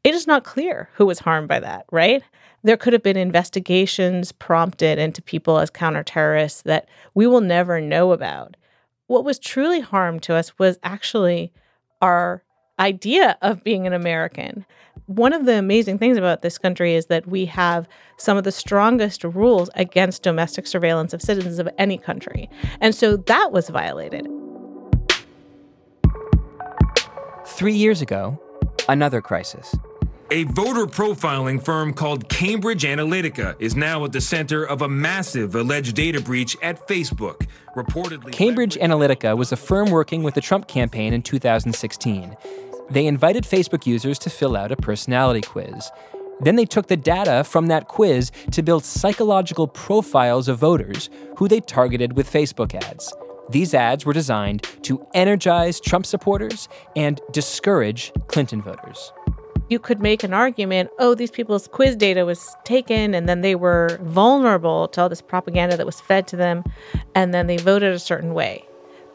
It 0.03 0.15
is 0.15 0.25
not 0.25 0.43
clear 0.43 0.89
who 0.95 1.05
was 1.05 1.19
harmed 1.19 1.47
by 1.47 1.59
that, 1.59 1.85
right? 1.91 2.23
There 2.63 2.77
could 2.77 2.93
have 2.93 3.03
been 3.03 3.17
investigations 3.17 4.31
prompted 4.31 4.97
into 4.97 5.21
people 5.21 5.59
as 5.59 5.69
counterterrorists 5.69 6.63
that 6.63 6.89
we 7.13 7.27
will 7.27 7.41
never 7.41 7.79
know 7.79 8.11
about. 8.11 8.57
What 9.05 9.23
was 9.23 9.37
truly 9.37 9.79
harmed 9.79 10.23
to 10.23 10.35
us 10.35 10.57
was 10.57 10.79
actually 10.81 11.53
our 12.01 12.43
idea 12.79 13.37
of 13.43 13.63
being 13.63 13.85
an 13.85 13.93
American. 13.93 14.65
One 15.05 15.33
of 15.33 15.45
the 15.45 15.53
amazing 15.53 15.99
things 15.99 16.17
about 16.17 16.41
this 16.41 16.57
country 16.57 16.95
is 16.95 17.05
that 17.07 17.27
we 17.27 17.45
have 17.45 17.87
some 18.17 18.37
of 18.37 18.43
the 18.43 18.51
strongest 18.51 19.23
rules 19.23 19.69
against 19.75 20.23
domestic 20.23 20.65
surveillance 20.65 21.13
of 21.13 21.21
citizens 21.21 21.59
of 21.59 21.69
any 21.77 21.99
country. 21.99 22.49
And 22.79 22.95
so 22.95 23.17
that 23.17 23.51
was 23.51 23.69
violated. 23.69 24.27
Three 27.45 27.75
years 27.75 28.01
ago, 28.01 28.41
another 28.89 29.21
crisis. 29.21 29.75
A 30.33 30.45
voter 30.45 30.85
profiling 30.87 31.61
firm 31.61 31.93
called 31.93 32.29
Cambridge 32.29 32.83
Analytica 32.83 33.53
is 33.59 33.75
now 33.75 34.05
at 34.05 34.13
the 34.13 34.21
center 34.21 34.63
of 34.63 34.81
a 34.81 34.87
massive 34.87 35.55
alleged 35.55 35.93
data 35.93 36.21
breach 36.21 36.55
at 36.63 36.87
Facebook. 36.87 37.47
Reportedly, 37.75 38.31
Cambridge 38.31 38.75
Analytica 38.75 39.35
was 39.35 39.51
a 39.51 39.57
firm 39.57 39.89
working 39.89 40.23
with 40.23 40.33
the 40.33 40.39
Trump 40.39 40.69
campaign 40.69 41.11
in 41.11 41.21
2016. 41.21 42.37
They 42.89 43.07
invited 43.07 43.43
Facebook 43.43 43.85
users 43.85 44.17
to 44.19 44.29
fill 44.29 44.55
out 44.55 44.71
a 44.71 44.77
personality 44.77 45.41
quiz. 45.41 45.91
Then 46.39 46.55
they 46.55 46.65
took 46.65 46.87
the 46.87 46.95
data 46.95 47.43
from 47.43 47.67
that 47.67 47.89
quiz 47.89 48.31
to 48.51 48.63
build 48.63 48.85
psychological 48.85 49.67
profiles 49.67 50.47
of 50.47 50.59
voters 50.59 51.09
who 51.39 51.49
they 51.49 51.59
targeted 51.59 52.13
with 52.13 52.31
Facebook 52.31 52.73
ads. 52.73 53.13
These 53.49 53.73
ads 53.73 54.05
were 54.05 54.13
designed 54.13 54.65
to 54.83 55.05
energize 55.13 55.81
Trump 55.81 56.05
supporters 56.05 56.69
and 56.95 57.19
discourage 57.33 58.13
Clinton 58.27 58.61
voters 58.61 59.11
you 59.71 59.79
could 59.79 60.01
make 60.01 60.21
an 60.21 60.33
argument 60.33 60.89
oh, 60.99 61.15
these 61.15 61.31
people's 61.31 61.67
quiz 61.69 61.95
data 61.95 62.25
was 62.25 62.55
taken 62.65 63.15
and 63.15 63.27
then 63.29 63.39
they 63.39 63.55
were 63.55 63.97
vulnerable 64.03 64.89
to 64.89 65.01
all 65.01 65.07
this 65.09 65.21
propaganda 65.21 65.77
that 65.77 65.85
was 65.85 66.01
fed 66.01 66.27
to 66.27 66.35
them 66.35 66.63
and 67.15 67.33
then 67.33 67.47
they 67.47 67.55
voted 67.55 67.93
a 67.93 67.99
certain 67.99 68.33
way. 68.33 68.65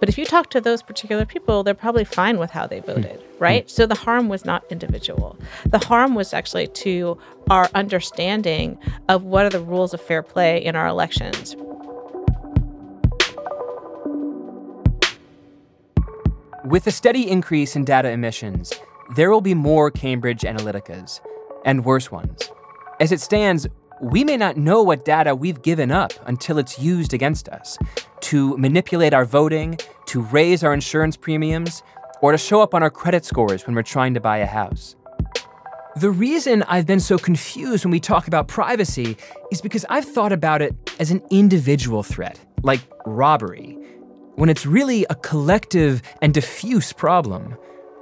But 0.00 0.08
if 0.08 0.16
you 0.18 0.24
talk 0.24 0.50
to 0.50 0.60
those 0.60 0.82
particular 0.82 1.24
people, 1.24 1.62
they're 1.62 1.74
probably 1.74 2.04
fine 2.04 2.38
with 2.38 2.50
how 2.50 2.66
they 2.66 2.80
hmm. 2.80 2.86
voted, 2.86 3.22
right? 3.38 3.64
Hmm. 3.64 3.68
So 3.68 3.86
the 3.86 3.94
harm 3.94 4.28
was 4.28 4.46
not 4.46 4.64
individual. 4.70 5.38
The 5.66 5.78
harm 5.78 6.14
was 6.14 6.32
actually 6.32 6.68
to 6.68 7.18
our 7.50 7.68
understanding 7.74 8.78
of 9.10 9.24
what 9.24 9.44
are 9.44 9.50
the 9.50 9.60
rules 9.60 9.92
of 9.92 10.00
fair 10.00 10.22
play 10.22 10.64
in 10.64 10.74
our 10.74 10.86
elections. 10.86 11.54
With 16.64 16.86
a 16.86 16.90
steady 16.90 17.30
increase 17.30 17.76
in 17.76 17.84
data 17.84 18.10
emissions, 18.10 18.72
there 19.14 19.30
will 19.30 19.40
be 19.40 19.54
more 19.54 19.90
Cambridge 19.90 20.42
Analyticas, 20.42 21.20
and 21.64 21.84
worse 21.84 22.10
ones. 22.10 22.50
As 23.00 23.12
it 23.12 23.20
stands, 23.20 23.66
we 24.00 24.24
may 24.24 24.36
not 24.36 24.56
know 24.56 24.82
what 24.82 25.04
data 25.04 25.34
we've 25.34 25.62
given 25.62 25.90
up 25.90 26.12
until 26.26 26.58
it's 26.58 26.78
used 26.78 27.14
against 27.14 27.48
us 27.48 27.78
to 28.20 28.56
manipulate 28.56 29.14
our 29.14 29.24
voting, 29.24 29.78
to 30.06 30.22
raise 30.22 30.64
our 30.64 30.74
insurance 30.74 31.16
premiums, 31.16 31.82
or 32.20 32.32
to 32.32 32.38
show 32.38 32.60
up 32.60 32.74
on 32.74 32.82
our 32.82 32.90
credit 32.90 33.24
scores 33.24 33.66
when 33.66 33.74
we're 33.74 33.82
trying 33.82 34.14
to 34.14 34.20
buy 34.20 34.38
a 34.38 34.46
house. 34.46 34.96
The 35.96 36.10
reason 36.10 36.62
I've 36.64 36.86
been 36.86 37.00
so 37.00 37.16
confused 37.16 37.84
when 37.84 37.90
we 37.90 38.00
talk 38.00 38.26
about 38.26 38.48
privacy 38.48 39.16
is 39.50 39.62
because 39.62 39.86
I've 39.88 40.04
thought 40.04 40.32
about 40.32 40.60
it 40.60 40.74
as 40.98 41.10
an 41.10 41.22
individual 41.30 42.02
threat, 42.02 42.38
like 42.62 42.80
robbery, 43.06 43.78
when 44.34 44.50
it's 44.50 44.66
really 44.66 45.06
a 45.08 45.14
collective 45.14 46.02
and 46.20 46.34
diffuse 46.34 46.92
problem, 46.92 47.56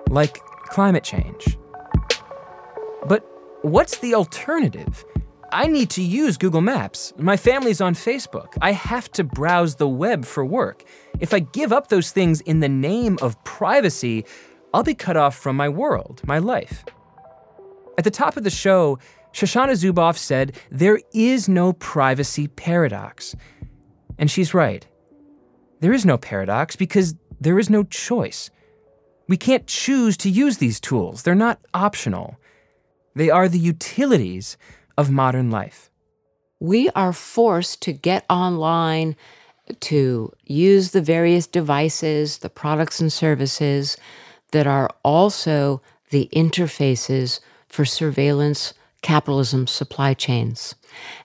like 0.09 0.41
climate 0.75 1.05
change. 1.05 1.57
But 3.07 3.25
what's 3.63 3.99
the 3.99 4.13
alternative? 4.15 5.05
I 5.53 5.69
need 5.69 5.89
to 5.91 6.03
use 6.03 6.37
Google 6.37 6.63
Maps. 6.63 7.13
My 7.17 7.37
family's 7.37 7.81
on 7.81 7.95
Facebook. 7.95 8.59
I 8.61 8.73
have 8.73 9.09
to 9.13 9.23
browse 9.23 9.77
the 9.77 9.87
web 9.87 10.25
for 10.25 10.45
work. 10.45 10.83
If 11.21 11.33
I 11.33 11.39
give 11.39 11.73
up 11.73 11.91
those 11.91 12.11
things 12.11 12.41
in 12.41 12.59
the 12.59 12.69
name 12.69 13.19
of 13.23 13.43
privacy, 13.45 14.25
I'll 14.73 14.83
be 14.83 14.97
cut 14.97 15.17
off 15.17 15.37
from 15.37 15.55
my 15.55 15.69
world, 15.69 16.23
my 16.27 16.39
life. 16.39 16.85
At 17.97 18.03
the 18.03 18.11
top 18.11 18.37
of 18.37 18.43
the 18.43 18.51
show, 18.51 18.99
Shoshana 19.33 19.75
Zuboff 19.81 20.17
said 20.17 20.57
there 20.73 20.99
is 21.13 21.49
no 21.49 21.73
privacy 21.75 22.49
paradox. 22.49 23.37
And 24.19 24.29
she's 24.29 24.53
right. 24.53 24.85
There 25.79 25.93
is 25.93 26.05
no 26.05 26.19
paradox 26.19 26.75
because 26.75 27.15
there 27.41 27.61
is 27.61 27.71
no 27.71 27.85
choice. 27.85 28.51
We 29.27 29.37
can't 29.37 29.67
choose 29.67 30.17
to 30.19 30.31
use 30.31 30.59
these 30.59 30.81
tools, 30.81 31.23
they're 31.23 31.35
not 31.35 31.61
optional. 31.73 32.37
They 33.17 33.31
are 33.31 33.49
the 33.49 33.59
utilities 33.59 34.57
of 34.99 35.11
modern 35.11 35.51
life. 35.51 35.91
We 36.59 36.91
are 36.91 37.13
forced 37.13 37.81
to 37.83 37.93
get 37.93 38.25
online, 38.29 39.17
to 39.81 40.33
use 40.45 40.91
the 40.91 41.01
various 41.01 41.47
devices, 41.47 42.39
the 42.39 42.51
products 42.51 43.01
and 43.01 43.13
services 43.13 43.97
that 44.53 44.67
are 44.67 44.91
also 45.05 45.81
the 46.11 46.29
interfaces 46.33 47.41
for 47.69 47.85
surveillance 47.85 48.75
capitalism 49.03 49.67
supply 49.67 50.15
chains. 50.15 50.75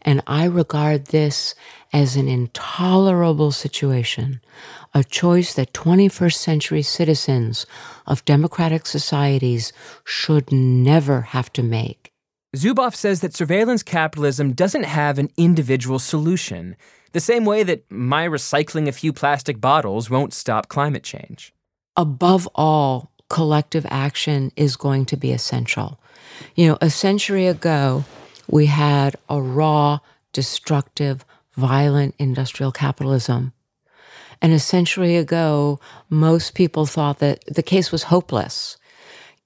And 0.01 0.21
I 0.27 0.45
regard 0.45 1.07
this 1.07 1.55
as 1.91 2.15
an 2.15 2.27
intolerable 2.27 3.51
situation, 3.51 4.41
a 4.93 5.03
choice 5.03 5.53
that 5.53 5.73
21st 5.73 6.35
century 6.35 6.81
citizens 6.81 7.65
of 8.05 8.25
democratic 8.25 8.85
societies 8.85 9.73
should 10.03 10.51
never 10.51 11.21
have 11.21 11.51
to 11.53 11.63
make. 11.63 12.11
Zuboff 12.55 12.95
says 12.95 13.21
that 13.21 13.35
surveillance 13.35 13.83
capitalism 13.83 14.53
doesn't 14.53 14.83
have 14.83 15.19
an 15.19 15.29
individual 15.37 15.99
solution, 15.99 16.75
the 17.11 17.19
same 17.19 17.45
way 17.45 17.63
that 17.63 17.89
my 17.91 18.27
recycling 18.27 18.87
a 18.87 18.91
few 18.91 19.13
plastic 19.13 19.61
bottles 19.61 20.09
won't 20.09 20.33
stop 20.33 20.67
climate 20.67 21.03
change. 21.03 21.53
Above 21.95 22.47
all, 22.55 23.11
collective 23.29 23.85
action 23.89 24.51
is 24.55 24.75
going 24.75 25.05
to 25.05 25.17
be 25.17 25.31
essential. 25.31 25.99
You 26.55 26.69
know, 26.69 26.77
a 26.81 26.89
century 26.89 27.47
ago, 27.47 28.03
we 28.49 28.65
had 28.65 29.15
a 29.29 29.41
raw, 29.41 29.99
destructive, 30.33 31.23
violent 31.55 32.15
industrial 32.17 32.71
capitalism. 32.71 33.53
And 34.41 34.53
a 34.53 34.59
century 34.59 35.17
ago, 35.17 35.79
most 36.09 36.55
people 36.55 36.85
thought 36.85 37.19
that 37.19 37.43
the 37.45 37.63
case 37.63 37.91
was 37.91 38.03
hopeless. 38.03 38.77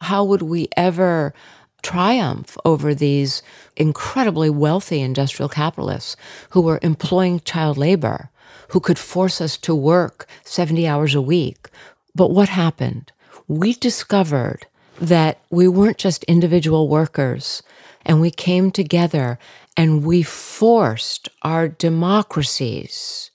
How 0.02 0.24
would 0.24 0.42
we 0.42 0.70
ever 0.78 1.34
triumph 1.82 2.58
over 2.64 2.96
these 2.96 3.42
incredibly 3.76 4.50
wealthy 4.50 5.02
industrial 5.02 5.50
capitalists 5.50 6.16
who 6.52 6.62
were 6.62 6.80
employing 6.82 7.42
child 7.42 7.78
labor, 7.78 8.30
who 8.70 8.80
could 8.80 9.00
force 9.00 9.42
us 9.42 9.58
to 9.58 9.76
work 9.76 10.28
70 10.44 10.88
hours 10.88 11.14
a 11.14 11.22
week? 11.22 11.68
But 12.16 12.32
what 12.32 12.50
happened? 12.50 13.12
We 13.48 13.74
discovered 13.74 14.68
that 15.02 15.40
we 15.50 15.68
weren't 15.68 15.98
just 15.98 16.24
individual 16.26 16.88
workers, 16.88 17.64
and 18.06 18.22
we 18.22 18.32
came 18.32 18.72
together 18.72 19.40
and 19.76 20.04
we 20.04 20.24
forced 20.24 21.30
our 21.42 21.68
democracies 21.68 23.32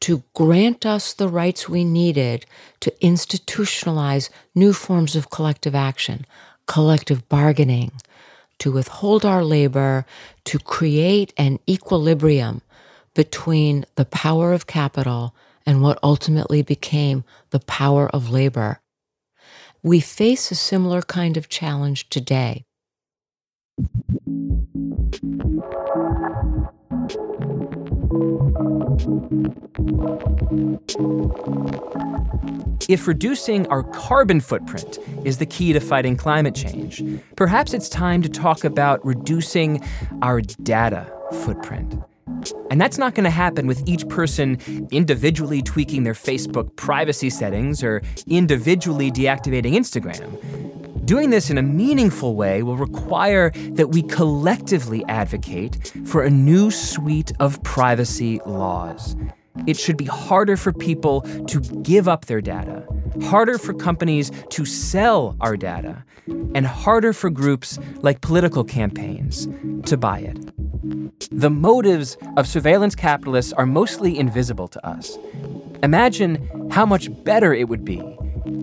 to 0.00 0.22
grant 0.34 0.86
us 0.86 1.12
the 1.12 1.28
rights 1.28 1.68
we 1.68 1.84
needed 1.84 2.46
to 2.80 2.90
institutionalize 3.02 4.30
new 4.54 4.72
forms 4.72 5.14
of 5.14 5.30
collective 5.30 5.74
action, 5.74 6.24
collective 6.66 7.28
bargaining, 7.28 7.92
to 8.58 8.72
withhold 8.72 9.24
our 9.24 9.44
labor, 9.44 10.06
to 10.44 10.58
create 10.58 11.32
an 11.36 11.58
equilibrium 11.68 12.62
between 13.14 13.84
the 13.96 14.04
power 14.04 14.52
of 14.52 14.66
capital 14.66 15.34
and 15.66 15.82
what 15.82 15.98
ultimately 16.02 16.62
became 16.62 17.24
the 17.50 17.60
power 17.60 18.08
of 18.08 18.30
labor. 18.30 18.80
We 19.82 20.00
face 20.00 20.50
a 20.50 20.54
similar 20.54 21.02
kind 21.02 21.36
of 21.36 21.48
challenge 21.48 22.08
today. 22.08 22.64
If 32.88 33.06
reducing 33.06 33.66
our 33.68 33.82
carbon 33.84 34.40
footprint 34.40 34.98
is 35.24 35.38
the 35.38 35.46
key 35.46 35.72
to 35.72 35.80
fighting 35.80 36.16
climate 36.16 36.54
change, 36.54 37.02
perhaps 37.36 37.72
it's 37.72 37.88
time 37.88 38.20
to 38.22 38.28
talk 38.28 38.64
about 38.64 39.04
reducing 39.06 39.80
our 40.22 40.40
data 40.40 41.06
footprint. 41.44 41.94
And 42.70 42.80
that's 42.80 42.98
not 42.98 43.14
going 43.14 43.24
to 43.24 43.30
happen 43.30 43.66
with 43.66 43.86
each 43.86 44.08
person 44.08 44.58
individually 44.90 45.62
tweaking 45.62 46.04
their 46.04 46.14
Facebook 46.14 46.74
privacy 46.76 47.30
settings 47.30 47.82
or 47.82 48.02
individually 48.26 49.10
deactivating 49.10 49.74
Instagram. 49.74 50.69
Doing 51.10 51.30
this 51.30 51.50
in 51.50 51.58
a 51.58 51.62
meaningful 51.62 52.36
way 52.36 52.62
will 52.62 52.76
require 52.76 53.50
that 53.72 53.88
we 53.88 54.00
collectively 54.04 55.04
advocate 55.08 55.92
for 56.04 56.22
a 56.22 56.30
new 56.30 56.70
suite 56.70 57.32
of 57.40 57.60
privacy 57.64 58.40
laws. 58.46 59.16
It 59.66 59.76
should 59.76 59.96
be 59.96 60.04
harder 60.04 60.56
for 60.56 60.72
people 60.72 61.22
to 61.48 61.58
give 61.82 62.06
up 62.06 62.26
their 62.26 62.40
data, 62.40 62.86
harder 63.24 63.58
for 63.58 63.74
companies 63.74 64.30
to 64.50 64.64
sell 64.64 65.36
our 65.40 65.56
data, 65.56 66.04
and 66.54 66.64
harder 66.64 67.12
for 67.12 67.28
groups 67.28 67.76
like 68.02 68.20
political 68.20 68.62
campaigns 68.62 69.48
to 69.86 69.96
buy 69.96 70.20
it. 70.20 70.38
The 71.32 71.50
motives 71.50 72.18
of 72.36 72.46
surveillance 72.46 72.94
capitalists 72.94 73.52
are 73.54 73.66
mostly 73.66 74.16
invisible 74.16 74.68
to 74.68 74.86
us. 74.86 75.18
Imagine 75.82 76.70
how 76.70 76.86
much 76.86 77.08
better 77.24 77.52
it 77.52 77.68
would 77.68 77.84
be 77.84 78.00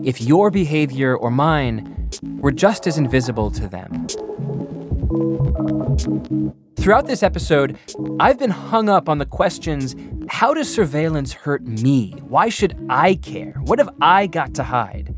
if 0.06 0.22
your 0.22 0.50
behavior 0.50 1.14
or 1.14 1.30
mine 1.30 1.97
were 2.24 2.52
just 2.52 2.88
as 2.88 2.98
invisible 2.98 3.52
to 3.52 3.68
them. 3.68 4.08
Throughout 6.76 7.08
this 7.08 7.24
episode, 7.24 7.78
I've 8.20 8.40
been 8.40 8.52
hung 8.52 8.88
up 8.88 9.10
on 9.10 9.18
the 9.18 9.26
questions 9.26 9.96
how 10.30 10.54
does 10.54 10.74
surveillance 10.74 11.34
hurt 11.34 11.64
me? 11.64 12.12
Why 12.28 12.50
should 12.50 12.78
I 12.90 13.16
care? 13.16 13.54
What 13.64 13.80
have 13.80 13.90
I 14.02 14.28
got 14.28 14.54
to 14.56 14.64
hide? 14.64 15.16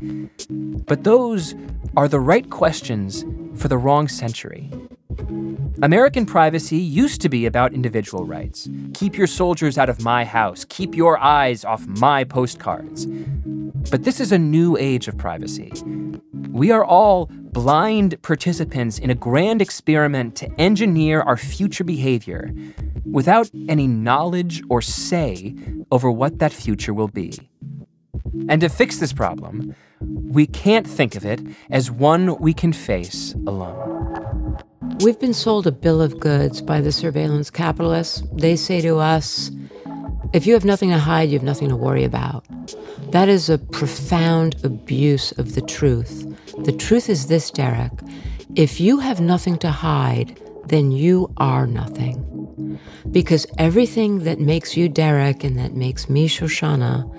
But 0.86 1.04
those 1.04 1.54
are 1.96 2.08
the 2.08 2.20
right 2.20 2.48
questions 2.50 3.24
for 3.54 3.68
the 3.68 3.78
wrong 3.78 4.08
century. 4.08 4.70
American 5.82 6.26
privacy 6.26 6.76
used 6.76 7.20
to 7.22 7.28
be 7.28 7.46
about 7.46 7.72
individual 7.72 8.24
rights. 8.24 8.68
Keep 8.94 9.16
your 9.16 9.26
soldiers 9.26 9.78
out 9.78 9.88
of 9.88 10.02
my 10.02 10.24
house. 10.24 10.64
Keep 10.68 10.94
your 10.94 11.18
eyes 11.18 11.64
off 11.64 11.86
my 11.86 12.24
postcards. 12.24 13.06
But 13.90 14.04
this 14.04 14.20
is 14.20 14.30
a 14.30 14.38
new 14.38 14.76
age 14.76 15.08
of 15.08 15.16
privacy. 15.16 15.72
We 16.48 16.70
are 16.70 16.84
all 16.84 17.26
blind 17.30 18.20
participants 18.22 18.98
in 18.98 19.10
a 19.10 19.14
grand 19.14 19.60
experiment 19.60 20.36
to 20.36 20.60
engineer 20.60 21.20
our 21.20 21.36
future 21.36 21.84
behavior 21.84 22.52
without 23.04 23.50
any 23.68 23.86
knowledge 23.86 24.62
or 24.68 24.80
say 24.80 25.54
over 25.90 26.10
what 26.10 26.38
that 26.38 26.52
future 26.52 26.94
will 26.94 27.08
be. 27.08 27.38
And 28.48 28.60
to 28.60 28.68
fix 28.68 28.98
this 28.98 29.12
problem, 29.12 29.74
we 30.00 30.46
can't 30.46 30.86
think 30.86 31.14
of 31.14 31.24
it 31.24 31.40
as 31.70 31.90
one 31.90 32.36
we 32.38 32.54
can 32.54 32.72
face 32.72 33.34
alone. 33.46 34.58
We've 35.00 35.18
been 35.18 35.34
sold 35.34 35.66
a 35.66 35.72
bill 35.72 36.00
of 36.00 36.20
goods 36.20 36.60
by 36.60 36.80
the 36.80 36.92
surveillance 36.92 37.50
capitalists. 37.50 38.22
They 38.32 38.54
say 38.56 38.80
to 38.82 38.98
us, 38.98 39.50
if 40.32 40.46
you 40.46 40.54
have 40.54 40.64
nothing 40.64 40.90
to 40.90 40.98
hide, 40.98 41.30
you 41.30 41.38
have 41.38 41.42
nothing 41.42 41.68
to 41.70 41.76
worry 41.76 42.04
about. 42.04 42.44
That 43.10 43.28
is 43.28 43.50
a 43.50 43.58
profound 43.58 44.56
abuse 44.62 45.32
of 45.32 45.54
the 45.54 45.62
truth. 45.62 46.29
The 46.64 46.76
truth 46.78 47.08
is 47.08 47.26
this, 47.26 47.50
Derek. 47.50 47.92
If 48.54 48.80
you 48.80 48.98
have 48.98 49.20
nothing 49.20 49.58
to 49.58 49.70
hide, 49.70 50.38
then 50.66 50.92
you 50.92 51.32
are 51.36 51.66
nothing. 51.66 52.78
Because 53.10 53.46
everything 53.58 54.20
that 54.24 54.40
makes 54.40 54.76
you 54.76 54.88
Derek 54.88 55.42
and 55.42 55.58
that 55.58 55.74
makes 55.74 56.08
me 56.08 56.28
Shoshana, 56.28 57.10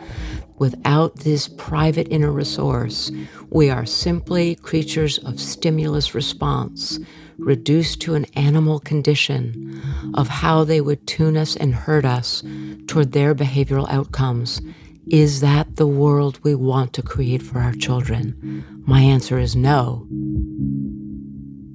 without 0.58 1.15
this 1.17 1.47
private 1.47 2.08
inner 2.12 2.32
resource, 2.32 3.12
we 3.49 3.69
are 3.69 3.86
simply 3.86 4.56
creatures 4.56 5.17
of 5.19 5.39
stimulus 5.39 6.13
response, 6.13 6.99
reduced 7.39 7.99
to 8.01 8.13
an 8.13 8.25
animal 8.36 8.80
condition 8.80 9.82
of 10.13 10.27
how 10.27 10.63
they 10.63 10.80
would 10.80 11.08
tune 11.08 11.36
us 11.36 11.56
and 11.56 11.73
hurt 11.73 12.06
us 12.06 12.43
toward 12.88 13.12
their 13.12 13.34
behavioral 13.34 13.89
outcomes. 13.89 14.62
Is 15.07 15.41
that 15.41 15.75
the 15.75 15.87
world 15.87 16.39
we 16.43 16.55
want 16.55 16.93
to 16.93 17.01
create 17.01 17.41
for 17.41 17.59
our 17.59 17.73
children? 17.73 18.83
My 18.85 19.01
answer 19.01 19.39
is 19.39 19.55
no. 19.55 20.07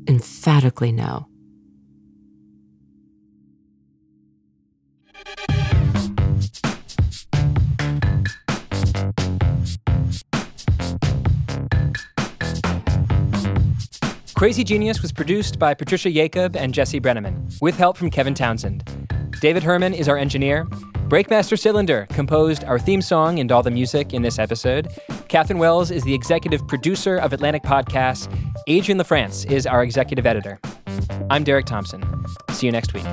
Emphatically 0.08 0.92
no. 0.92 1.26
Crazy 14.34 14.62
Genius 14.62 15.00
was 15.00 15.12
produced 15.12 15.58
by 15.58 15.72
Patricia 15.72 16.10
Jacob 16.10 16.56
and 16.56 16.74
Jesse 16.74 17.00
Brenneman, 17.00 17.60
with 17.60 17.76
help 17.76 17.96
from 17.96 18.10
Kevin 18.10 18.34
Townsend. 18.34 18.84
David 19.40 19.62
Herman 19.62 19.94
is 19.94 20.08
our 20.08 20.18
engineer. 20.18 20.66
Breakmaster 21.08 21.56
Cylinder 21.56 22.06
composed 22.10 22.64
our 22.64 22.80
theme 22.80 23.00
song 23.00 23.38
and 23.38 23.52
all 23.52 23.62
the 23.62 23.70
music 23.70 24.12
in 24.12 24.22
this 24.22 24.40
episode. 24.40 24.88
Catherine 25.28 25.60
Wells 25.60 25.92
is 25.92 26.02
the 26.02 26.12
executive 26.12 26.66
producer 26.66 27.16
of 27.16 27.32
Atlantic 27.32 27.62
Podcasts. 27.62 28.26
Adrienne 28.68 28.98
LaFrance 28.98 29.48
is 29.48 29.68
our 29.68 29.84
executive 29.84 30.26
editor. 30.26 30.58
I'm 31.30 31.44
Derek 31.44 31.66
Thompson. 31.66 32.02
See 32.50 32.66
you 32.66 32.72
next 32.72 32.92
week. 32.92 33.04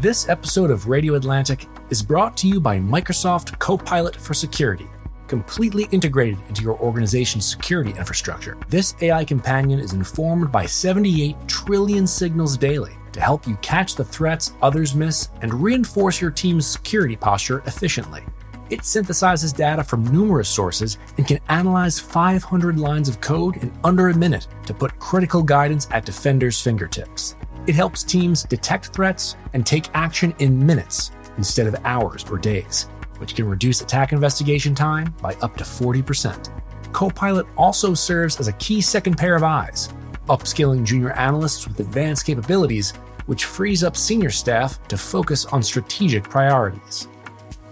This 0.00 0.28
episode 0.28 0.70
of 0.70 0.86
Radio 0.86 1.14
Atlantic 1.14 1.66
is 1.90 2.04
brought 2.04 2.36
to 2.36 2.46
you 2.46 2.60
by 2.60 2.78
Microsoft 2.78 3.58
Copilot 3.58 4.14
for 4.14 4.32
Security, 4.32 4.86
completely 5.26 5.88
integrated 5.90 6.38
into 6.48 6.62
your 6.62 6.78
organization's 6.78 7.44
security 7.44 7.90
infrastructure. 7.90 8.56
This 8.68 8.94
AI 9.00 9.24
companion 9.24 9.80
is 9.80 9.94
informed 9.94 10.52
by 10.52 10.66
78 10.66 11.34
trillion 11.48 12.06
signals 12.06 12.56
daily 12.56 12.92
to 13.10 13.20
help 13.20 13.44
you 13.44 13.56
catch 13.56 13.96
the 13.96 14.04
threats 14.04 14.52
others 14.62 14.94
miss 14.94 15.30
and 15.42 15.52
reinforce 15.52 16.20
your 16.20 16.30
team's 16.30 16.64
security 16.64 17.16
posture 17.16 17.64
efficiently. 17.66 18.22
It 18.70 18.82
synthesizes 18.82 19.56
data 19.56 19.82
from 19.82 20.04
numerous 20.12 20.48
sources 20.48 20.98
and 21.16 21.26
can 21.26 21.40
analyze 21.48 21.98
500 21.98 22.78
lines 22.78 23.08
of 23.08 23.20
code 23.20 23.56
in 23.56 23.72
under 23.82 24.10
a 24.10 24.16
minute 24.16 24.46
to 24.66 24.74
put 24.74 24.96
critical 25.00 25.42
guidance 25.42 25.88
at 25.90 26.04
defenders' 26.04 26.60
fingertips. 26.62 27.34
It 27.68 27.74
helps 27.74 28.02
teams 28.02 28.44
detect 28.44 28.94
threats 28.94 29.36
and 29.52 29.64
take 29.64 29.90
action 29.92 30.34
in 30.38 30.64
minutes 30.64 31.10
instead 31.36 31.66
of 31.66 31.76
hours 31.84 32.24
or 32.30 32.38
days, 32.38 32.84
which 33.18 33.34
can 33.34 33.46
reduce 33.46 33.82
attack 33.82 34.12
investigation 34.12 34.74
time 34.74 35.14
by 35.20 35.34
up 35.42 35.54
to 35.58 35.64
40%. 35.64 36.48
Copilot 36.94 37.46
also 37.58 37.92
serves 37.92 38.40
as 38.40 38.48
a 38.48 38.54
key 38.54 38.80
second 38.80 39.18
pair 39.18 39.36
of 39.36 39.42
eyes, 39.42 39.90
upskilling 40.30 40.82
junior 40.82 41.12
analysts 41.12 41.68
with 41.68 41.78
advanced 41.80 42.24
capabilities, 42.24 42.92
which 43.26 43.44
frees 43.44 43.84
up 43.84 43.98
senior 43.98 44.30
staff 44.30 44.82
to 44.88 44.96
focus 44.96 45.44
on 45.44 45.62
strategic 45.62 46.24
priorities, 46.24 47.06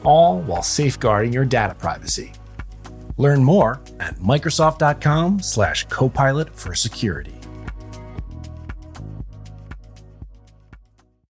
all 0.05 0.43
while 0.43 0.63
safeguarding 0.63 1.33
your 1.33 1.47
data 1.47 1.75
privacy. 1.75 2.33
Learn 3.17 3.43
more 3.43 3.81
at 3.99 4.17
Microsoft.com 4.17 5.41
slash 5.41 5.87
Copilot 5.87 6.55
for 6.55 6.75
security. 6.75 7.36